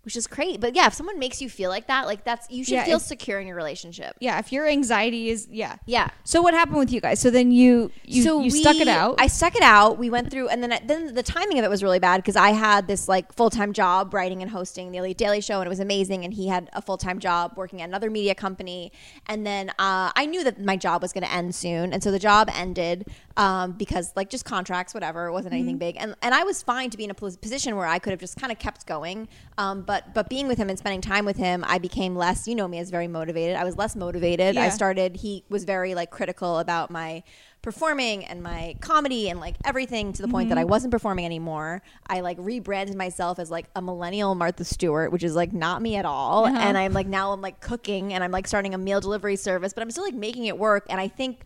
[0.09, 0.59] which is great.
[0.59, 2.97] But yeah, if someone makes you feel like that, like that's you should Yeah, feel
[2.97, 4.15] if- secure in your relationship.
[4.19, 5.75] Yeah, if your anxiety is yeah.
[5.85, 6.07] Yeah.
[6.23, 7.19] So what happened with you guys?
[7.19, 9.17] So then you you, so you stuck it out.
[9.19, 9.99] I stuck it out.
[9.99, 12.35] We went through, and then I, then the timing of it was really bad because
[12.35, 15.67] I had this like full time job writing and hosting the Elite Daily Show, and
[15.67, 16.25] it was amazing.
[16.25, 18.91] And he had a full time job working at another media company.
[19.27, 22.09] And then uh, I knew that my job was going to end soon, and so
[22.09, 23.05] the job ended
[23.37, 25.27] um, because like just contracts, whatever.
[25.27, 27.85] It wasn't anything big, and and I was fine to be in a position where
[27.85, 29.27] I could have just kind of kept going.
[29.59, 32.47] Um, but but being with him and spending time with him, I became less.
[32.47, 33.55] You know me as very motivated.
[33.55, 34.57] I was less motivated.
[34.57, 35.17] I started.
[35.17, 37.23] He was very like critical about my
[37.61, 40.61] performing and my comedy and like everything to the point that Mm-hmm.
[40.61, 41.81] I wasn't performing anymore.
[42.07, 45.95] I like rebranded myself as like a millennial Martha Stewart, which is like not me
[45.95, 46.45] at all.
[46.45, 46.57] Uh-huh.
[46.57, 49.73] And I'm like now I'm like cooking and I'm like starting a meal delivery service,
[49.73, 50.85] but I'm still like making it work.
[50.89, 51.41] And I think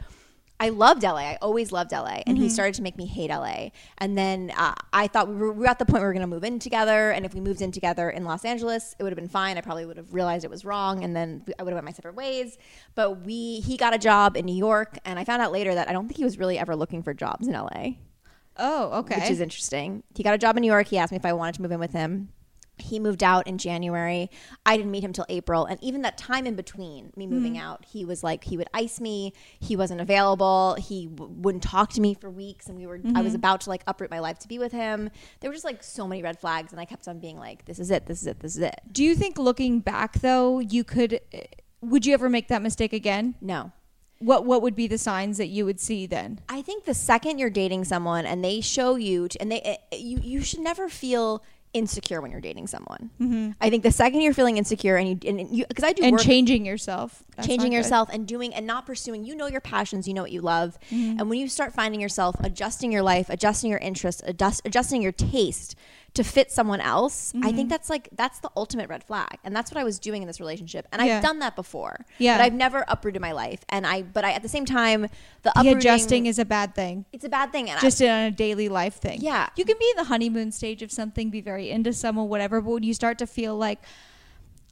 [0.64, 1.18] I loved LA.
[1.18, 2.43] I always loved LA, and Mm-hmm.
[2.43, 3.70] he started to make me hate LA.
[3.97, 6.14] And then uh, I thought we were, we were at the point where we were
[6.14, 7.11] going to move in together.
[7.11, 9.57] And if we moved in together in Los Angeles, it would have been fine.
[9.57, 11.91] I probably would have realized it was wrong, and then I would have went my
[11.91, 12.57] separate ways.
[12.95, 15.89] But we he got a job in New York, and I found out later that
[15.89, 17.95] I don't think he was really ever looking for jobs in LA
[18.57, 19.20] oh, okay.
[19.20, 20.03] which is interesting.
[20.16, 20.88] He got a job in New York.
[20.88, 22.30] He asked me if I wanted to move in with him.
[22.78, 24.30] He moved out in January.
[24.65, 27.34] I didn't meet him till April, and even that time in between me hmm.
[27.34, 29.34] moving out, he was like he would ice me.
[29.59, 30.76] He wasn't available.
[30.80, 32.99] He w- wouldn't talk to me for weeks, and we were.
[33.15, 33.36] I was mm-hmm.
[33.36, 35.09] about to like uproot my life to be with him.
[35.39, 37.80] There were just like so many red flags, and I kept on being like, "This
[37.80, 38.05] is it.
[38.05, 38.39] This is it.
[38.39, 41.43] This is it." Do you think looking back though, you could eh,
[41.84, 43.36] would you ever make that mistake again?
[43.41, 43.71] No,
[44.19, 46.39] What what would be the signs that you would see then?
[46.47, 49.97] I think the second you're dating someone and they show you, to, and they eh,
[49.97, 51.43] you you should never feel
[51.74, 53.55] insecure when you're dating someone.
[53.59, 56.13] I think the second you're feeling insecure and you and you because I do And
[56.13, 57.24] work, changing yourself.
[57.36, 60.32] That's changing yourself and doing and not pursuing you know your passions you know what
[60.32, 61.19] you love Mm-hmm.
[61.19, 65.11] and when you start finding yourself adjusting your life adjusting your interests adjust, adjusting your
[65.11, 65.76] taste
[66.14, 67.55] to fit someone else i Mm-hmm.
[67.57, 70.28] think that's like that's the ultimate red flag and that's what i was doing in
[70.28, 71.18] this relationship and Yeah.
[71.18, 72.38] i've done that before Yeah.
[72.38, 75.07] but i've never uprooted my life and i but i at the same time
[75.41, 77.05] the, The adjusting is a bad thing.
[77.11, 79.20] it's a bad thing and I- Just on a daily life thing.
[79.22, 79.49] Yeah.
[79.57, 82.72] You can be in the honeymoon stage of something, be very into someone, whatever, but
[82.72, 83.80] when you start to feel like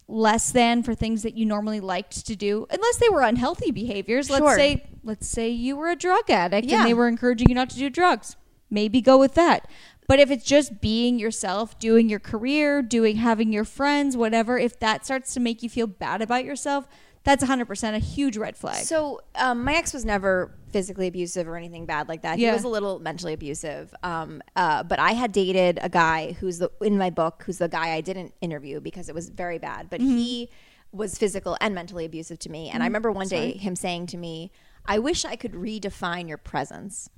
[0.07, 4.29] less than for things that you normally liked to do, unless they were unhealthy behaviors.
[4.29, 6.79] Let's say let's say you were a drug addict Yeah.
[6.79, 8.35] and they were encouraging you not to do drugs.
[8.69, 9.67] Maybe go with that.
[10.11, 14.77] But if it's just being yourself, doing your career, doing having your friends, whatever, if
[14.81, 16.85] that starts to make you feel bad about yourself,
[17.23, 18.83] that's 100% a huge red flag.
[18.83, 22.39] So um, my ex was never physically abusive or anything bad like that.
[22.39, 22.49] Yeah.
[22.49, 23.95] He was a little mentally abusive.
[24.03, 27.69] Um, uh, but I had dated a guy who's the in my book who's the
[27.69, 29.89] guy I didn't interview because it was very bad.
[29.89, 30.49] But he
[30.91, 32.69] was physical and mentally abusive to me.
[32.69, 34.51] And I remember one day him saying to me,
[34.85, 37.09] "I wish I could redefine your presence."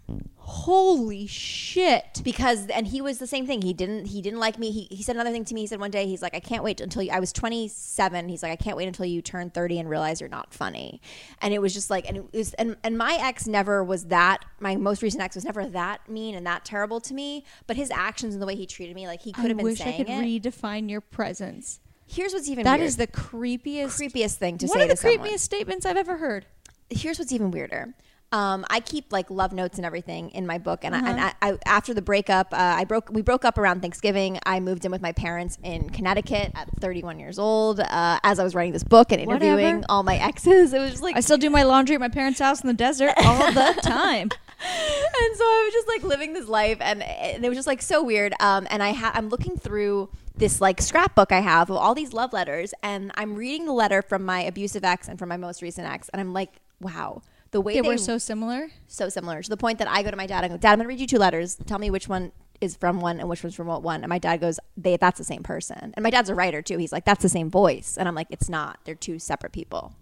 [0.46, 2.22] Holy shit.
[2.24, 5.02] because and he was the same thing he didn't he didn't like me he, he
[5.02, 7.02] said another thing to me he said one day he's like i can't wait until
[7.02, 10.20] you i was 27 he's like i can't wait until you turn 30 and realize
[10.20, 11.02] you're not funny
[11.42, 14.44] and it was just like and it was and, and my ex never was that
[14.60, 17.90] my most recent ex was never that mean and that terrible to me but his
[17.90, 19.94] actions and the way he treated me like he could I have been wish I
[19.94, 21.80] could it redefine your presence.
[22.06, 22.88] here's what's even That weird.
[22.88, 25.98] is the creepiest creepiest thing to one say of the to someone creepiest statements I've
[25.98, 26.46] ever heard.
[26.94, 27.94] Here's what's even weirder.
[28.32, 31.34] Um, I keep like love notes and everything in my book, and, I, and I,
[31.40, 33.12] I, after the breakup, uh, I broke.
[33.12, 34.40] We broke up around Thanksgiving.
[34.44, 37.80] I moved in with my parents in Connecticut at 31 years old.
[37.80, 39.84] Uh, as I was writing this book and interviewing Whatever.
[39.88, 42.40] all my exes, it was just like I still do my laundry at my parents'
[42.40, 44.32] house in the desert all the time.
[44.32, 47.84] and so I was just like living this life, and, and it was just like
[47.84, 48.34] so weird.
[48.40, 52.14] Um, and I ha- I'm looking through this like scrapbook I have of all these
[52.14, 55.62] love letters, and I'm reading the letter from my abusive ex and from my most
[55.62, 57.22] recent ex, and I'm like, wow,
[57.52, 58.70] the way They they, were so similar.
[58.88, 60.80] so similar to the point that I go to my dad and go, Dad, I'm
[60.80, 61.56] going to read you two letters.
[61.66, 62.32] Tell me which one
[62.62, 64.02] is from one and which one's from what one.
[64.04, 65.94] And my dad goes, they, that's the same person.
[65.96, 66.78] And my dad's a writer too.
[66.78, 67.98] He's like, that's the same voice.
[67.98, 68.80] And I'm like, it's not.
[68.86, 69.96] They're two separate people.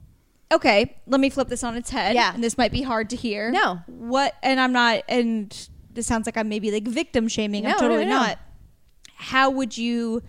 [0.51, 2.13] Okay, let me flip this on its head.
[2.13, 2.33] Yeah.
[2.33, 3.51] And this might be hard to hear.
[3.51, 3.79] No.
[3.87, 7.63] What and I'm not and this sounds like I'm maybe like victim shaming.
[7.63, 8.17] No, I'm totally no, no.
[8.17, 8.39] not.
[9.15, 10.21] How would you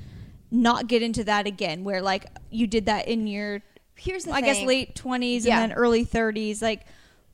[0.50, 3.62] not get into that again where like you did that in your
[4.02, 5.60] Here's the I guess late 20s Yeah.
[5.60, 6.82] and then early 30s like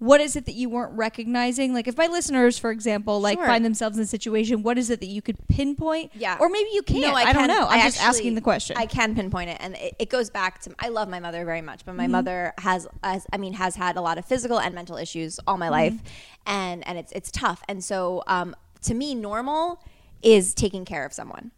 [0.00, 1.74] what is it that you weren't recognizing?
[1.74, 3.46] Like, if my listeners, for example, like Sure.
[3.46, 6.12] find themselves in a situation, what is it that you could pinpoint?
[6.14, 6.36] Yeah.
[6.38, 7.00] or maybe you can't.
[7.00, 7.66] No, I, don't know.
[7.66, 8.76] I'm I just actually- asking the question.
[8.78, 11.62] I can pinpoint it, and it, it goes back to I love my mother very
[11.62, 12.12] much, but my Mm-hmm.
[12.12, 15.56] mother has, has, I mean, has had a lot of physical and mental issues all
[15.58, 15.72] my Mm-hmm.
[15.72, 15.94] life,
[16.46, 17.64] and and it's it's tough.
[17.68, 19.82] And so, um, to me, normal
[20.22, 21.50] is taking care of someone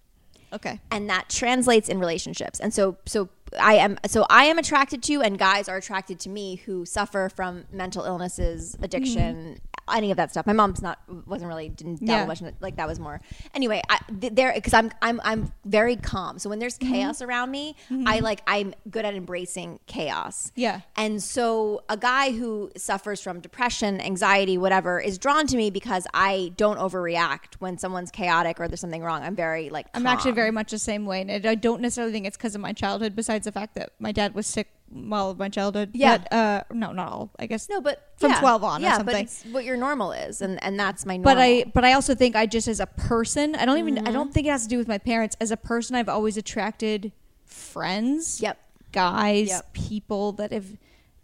[0.52, 0.80] okay.
[0.90, 3.28] and that translates in relationships and so so
[3.60, 7.28] i am so i am attracted to and guys are attracted to me who suffer
[7.34, 8.84] from mental illnesses mm-hmm.
[8.84, 9.60] addiction
[9.94, 12.26] any of that stuff my mom's not wasn't really didn't dabble Yeah.
[12.26, 13.20] much in like that was more
[13.54, 16.92] anyway I, there because i'm i'm i'm very calm so when there's mm-hmm.
[16.92, 18.06] chaos around me mm-hmm.
[18.06, 20.80] i like i'm good at embracing chaos Yeah.
[20.96, 26.06] and so a guy who suffers from depression, anxiety, whatever, is drawn to me because
[26.12, 29.22] I don't overreact when someone's chaotic or there's something wrong.
[29.22, 32.26] I'm very like I'm actually very much the same way, and I don't necessarily think
[32.26, 33.14] it's because of my childhood.
[33.14, 35.90] Besides the fact that my dad was sick of my childhood.
[35.94, 36.18] Yeah.
[36.18, 37.30] But, uh, no, not all.
[37.38, 38.40] I guess no, but from yeah.
[38.40, 39.14] 12 on or yeah, something.
[39.14, 41.34] but it's what your normal is, and and that's my normal.
[41.34, 44.08] but I but I also think I just as a person, I don't even Mm-hmm.
[44.08, 45.36] I don't think it has to do with my parents.
[45.40, 47.12] As a person, I've always attracted
[47.44, 48.58] friends, Yep.
[48.92, 49.72] guys, Yep.
[49.72, 50.66] people that have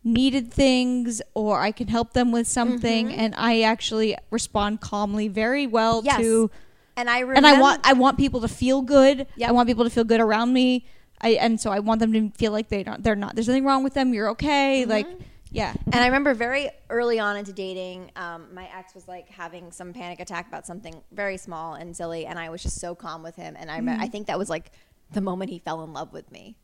[0.05, 5.67] needed things or I can help them with something and I actually respond calmly very
[5.67, 6.07] well Mm-hmm.
[6.07, 6.17] Yes.
[6.21, 6.51] to
[6.97, 9.27] and I and I want I want people to feel good.
[9.37, 9.49] Yep.
[9.49, 10.87] I want people to feel good around me.
[11.21, 13.65] I and so I want them to feel like they don't they're not there's nothing
[13.65, 14.13] wrong with them.
[14.15, 14.83] You're okay.
[14.83, 14.91] Mm-hmm.
[14.91, 15.07] Like
[15.51, 15.73] yeah.
[15.87, 19.93] And I remember very early on into dating, um, my ex was like having some
[19.93, 23.37] panic attack about something very small and silly, and I was just so calm with
[23.37, 23.57] him.
[23.59, 24.01] And I, mm-hmm.
[24.01, 24.73] I think that was like
[25.13, 26.57] the moment he fell in love with me,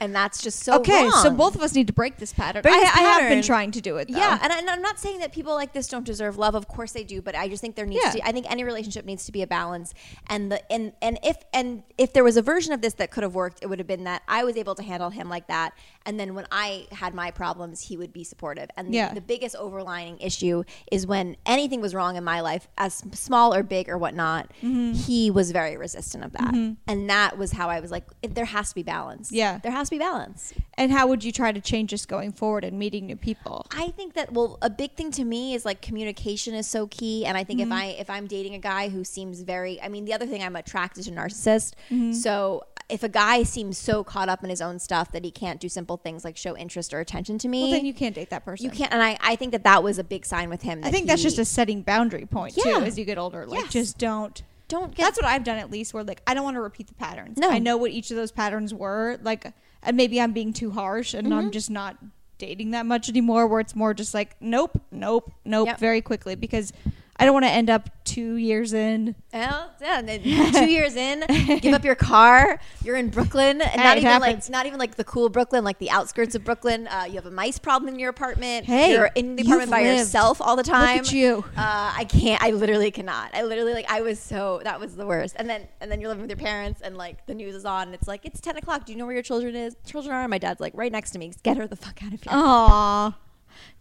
[0.00, 2.62] and that's just so okay, so both of us need to break this pattern.
[2.62, 4.08] Break I, this I have been trying to do it.
[4.10, 4.18] Though.
[4.18, 6.54] Yeah, and, I, and I'm not saying that people like this don't deserve love.
[6.54, 8.12] Of course they do, but I just think there needs Yeah.
[8.12, 8.26] to.
[8.28, 9.92] I think any relationship needs to be a balance.
[10.28, 13.22] And the and and if and if there was a version of this that could
[13.22, 15.74] have worked, it would have been that I was able to handle him like that,
[16.06, 18.68] and then when I had my problems, he would be supportive.
[18.76, 19.12] And the, Yeah.
[19.14, 23.62] the biggest overlining issue is when anything was wrong in my life, as small or
[23.62, 24.92] big or whatnot, Mm-hmm.
[24.92, 26.54] he was very resistant of that,
[26.86, 29.30] and that was how I was like, there has to be balance.
[29.32, 29.58] Yeah.
[29.58, 30.54] there has to be balance.
[30.74, 33.66] And how would you try to change this going forward and meeting new people?
[33.70, 37.26] I think that well, a big thing to me is like communication is so key,
[37.26, 37.72] and I think Mm-hmm.
[37.72, 40.42] if I if I'm dating a guy who seems very, I mean, the other thing
[40.42, 41.72] I'm attracted to narcissists.
[41.90, 42.12] Mm-hmm.
[42.12, 45.60] So if a guy seems so caught up in his own stuff that he can't
[45.60, 48.30] do simple things like show interest or attention to me, Well, then you can't date
[48.30, 48.64] that person.
[48.64, 48.92] you can't.
[48.92, 50.80] And I, I think that that was a big sign with him.
[50.82, 52.78] I think that's just a setting boundary point Yeah.
[52.80, 53.46] too as you get older.
[53.46, 53.72] Like Yes.
[53.72, 54.42] just don't.
[54.66, 55.94] don't get That's what I've done at least.
[55.94, 57.36] Where like I don't want to repeat the patterns.
[57.38, 57.48] No.
[57.50, 59.18] I know what each of those patterns were.
[59.22, 59.52] Like,
[59.82, 61.38] and maybe I'm being too harsh, and Mm-hmm.
[61.38, 61.96] I'm just not
[62.38, 63.46] dating that much anymore.
[63.46, 65.78] Where it's more just like nope, nope, nope, Yep.
[65.78, 66.72] very quickly because
[67.20, 69.14] I don't want to end up two years in.
[69.30, 70.00] Well, yeah,
[70.52, 71.22] two years in,
[71.60, 72.58] give up your car.
[72.82, 75.78] You're in Brooklyn, and Hey, not even like not even like the cool Brooklyn, like
[75.78, 76.88] the outskirts of Brooklyn.
[76.88, 78.64] Uh, you have a mice problem in your apartment.
[78.64, 79.98] Hey, you're in the apartment by lived.
[79.98, 81.00] yourself all the time.
[81.00, 81.44] at you.
[81.56, 82.42] Uh, I can't.
[82.42, 83.34] I literally cannot.
[83.34, 83.90] I literally like.
[83.90, 85.36] I was so that was the worst.
[85.38, 87.88] And then and then you're living with your parents, and like the news is on,
[87.88, 88.86] and it's like it's ten o'clock.
[88.86, 89.76] Do you know where your children is?
[89.84, 90.22] Children are.
[90.22, 91.32] And my dad's like right next to me.
[91.42, 92.32] Get her the fuck out of here.
[92.32, 93.14] Aww.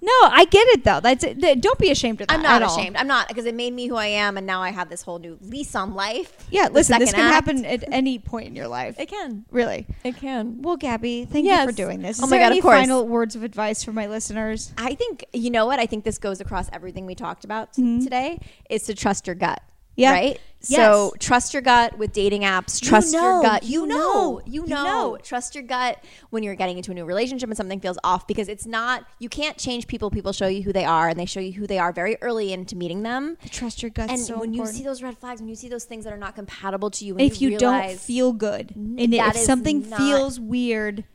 [0.01, 1.01] No, I get it though.
[1.01, 1.61] That's it.
[1.61, 2.33] Don't be ashamed of that.
[2.33, 2.77] I'm not at all.
[2.79, 2.95] ashamed.
[2.95, 5.19] I'm not because it made me who I am, and now I have this whole
[5.19, 6.31] new lease on life.
[6.49, 7.33] Yeah, listen, this can act.
[7.33, 8.97] happen at any point in your life.
[8.97, 9.43] It can.
[9.51, 9.85] Really.
[10.05, 10.61] It can.
[10.61, 12.17] Well, Gabi, thank you for doing this.
[12.17, 12.79] Is Oh my there God, of course.
[12.79, 14.73] final words of advice for my listeners?
[14.77, 17.81] I think you know what I think this goes across everything we talked about t-
[17.81, 18.03] Mhm.
[18.03, 18.39] today
[18.69, 19.61] is to trust your gut.
[19.99, 20.11] Yeah.
[20.11, 20.39] Right.
[20.67, 20.75] Yes.
[20.81, 22.81] So trust your gut with dating apps.
[22.81, 23.63] Trust know, your gut.
[23.63, 24.41] you You know, know.
[24.45, 25.17] You you know.
[25.23, 28.49] Trust your gut when you're getting into a new relationship and something feels off because
[28.49, 29.05] it's not.
[29.19, 30.09] You can't change people.
[30.11, 32.51] People show you who they are, and they show you who they are very early
[32.51, 33.37] into meeting them.
[33.49, 34.09] Trust your gut.
[34.09, 36.17] and so when you see those red flags, when you see those things that are
[36.17, 41.05] not compatible to you, when if you, don't feel good, and if something feels weird,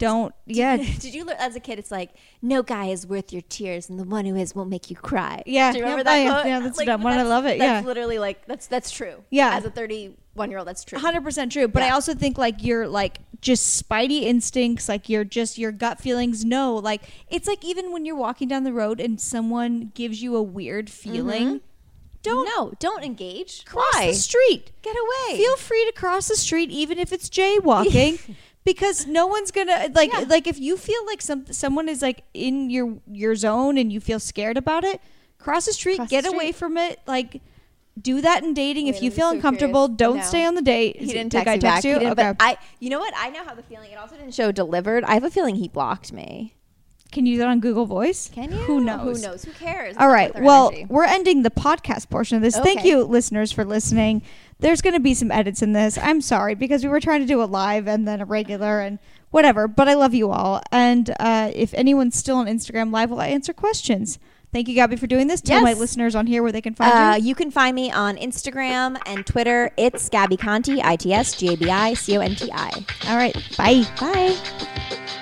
[0.00, 0.34] don't.
[0.46, 1.78] Yeah, Did you learn as a kid?
[1.78, 2.10] It's like
[2.42, 5.44] no guy is worth your tears, and the one who is will make you cry.
[5.46, 5.70] Yeah.
[5.70, 6.06] do you remember Yep.
[6.06, 6.22] that?
[6.24, 6.30] Yeah.
[6.32, 6.46] quote?
[6.46, 7.16] Yeah, that's like, dumb one.
[7.16, 7.60] I love it.
[7.60, 7.86] That's Yeah.
[7.86, 9.22] literally like that's that's true.
[9.30, 9.54] Yeah.
[9.56, 10.98] as a thirty-one-year-old, that's true.
[10.98, 11.68] hundred percent true.
[11.68, 16.00] But I also think like your like just spidey instincts, like your just your gut
[16.00, 16.44] feelings.
[16.44, 20.34] No, like it's like even when you're walking down the road and someone gives you
[20.34, 21.56] a weird feeling, mm-hmm.
[22.22, 23.64] don't no, don't engage.
[23.64, 24.08] cross Why?
[24.08, 24.72] the street.
[24.82, 25.36] Get away.
[25.36, 28.34] Feel free to cross the street, even if it's jaywalking.
[28.64, 30.24] Because no one's gonna like Yeah.
[30.28, 34.00] like if you feel like some someone is like in your your zone and you
[34.00, 35.00] feel scared about it,
[35.38, 36.34] cross the street, Cross the get street.
[36.36, 37.00] away from it.
[37.06, 37.40] Like
[38.00, 38.86] do that in dating.
[38.86, 39.96] Wait, if you feel so uncomfortable, curious.
[39.98, 40.22] don't No.
[40.22, 40.96] stay on the date.
[40.96, 41.84] he didn't did text me back.
[41.84, 41.92] you?
[41.94, 42.32] He didn't, okay.
[42.32, 43.12] but I, you know what?
[43.16, 43.90] I know how the feeling.
[43.90, 45.04] It also didn't show delivered.
[45.04, 46.54] I have a feeling he blocked me.
[47.12, 48.30] Can you do that on Google Voice?
[48.32, 48.58] Can you?
[48.58, 49.16] Who knows?
[49.20, 49.44] Who knows?
[49.44, 49.96] Who cares?
[49.98, 50.32] All right.
[50.40, 50.86] Well, energy.
[50.88, 52.56] we're ending the podcast portion of this.
[52.56, 54.22] Thank you, listeners, for listening.
[54.60, 55.98] There's going to be some edits in this.
[55.98, 58.98] I'm sorry because we were trying to do a live and then a regular and
[59.30, 59.66] whatever.
[59.68, 60.62] But I love you all.
[60.70, 64.18] And uh, if anyone's still on Instagram Live, well, I answer questions.
[64.52, 65.40] Thank you, Gabi, for doing this.
[65.40, 67.28] Tell my listeners on here where they can find Uh, you.
[67.28, 69.70] you can find me on Instagram and Twitter.
[69.76, 72.70] It's Gabi Conti, I T S G A B I C O N T I.
[73.06, 73.34] All right.
[73.56, 73.84] Bye.
[74.00, 75.19] Bye.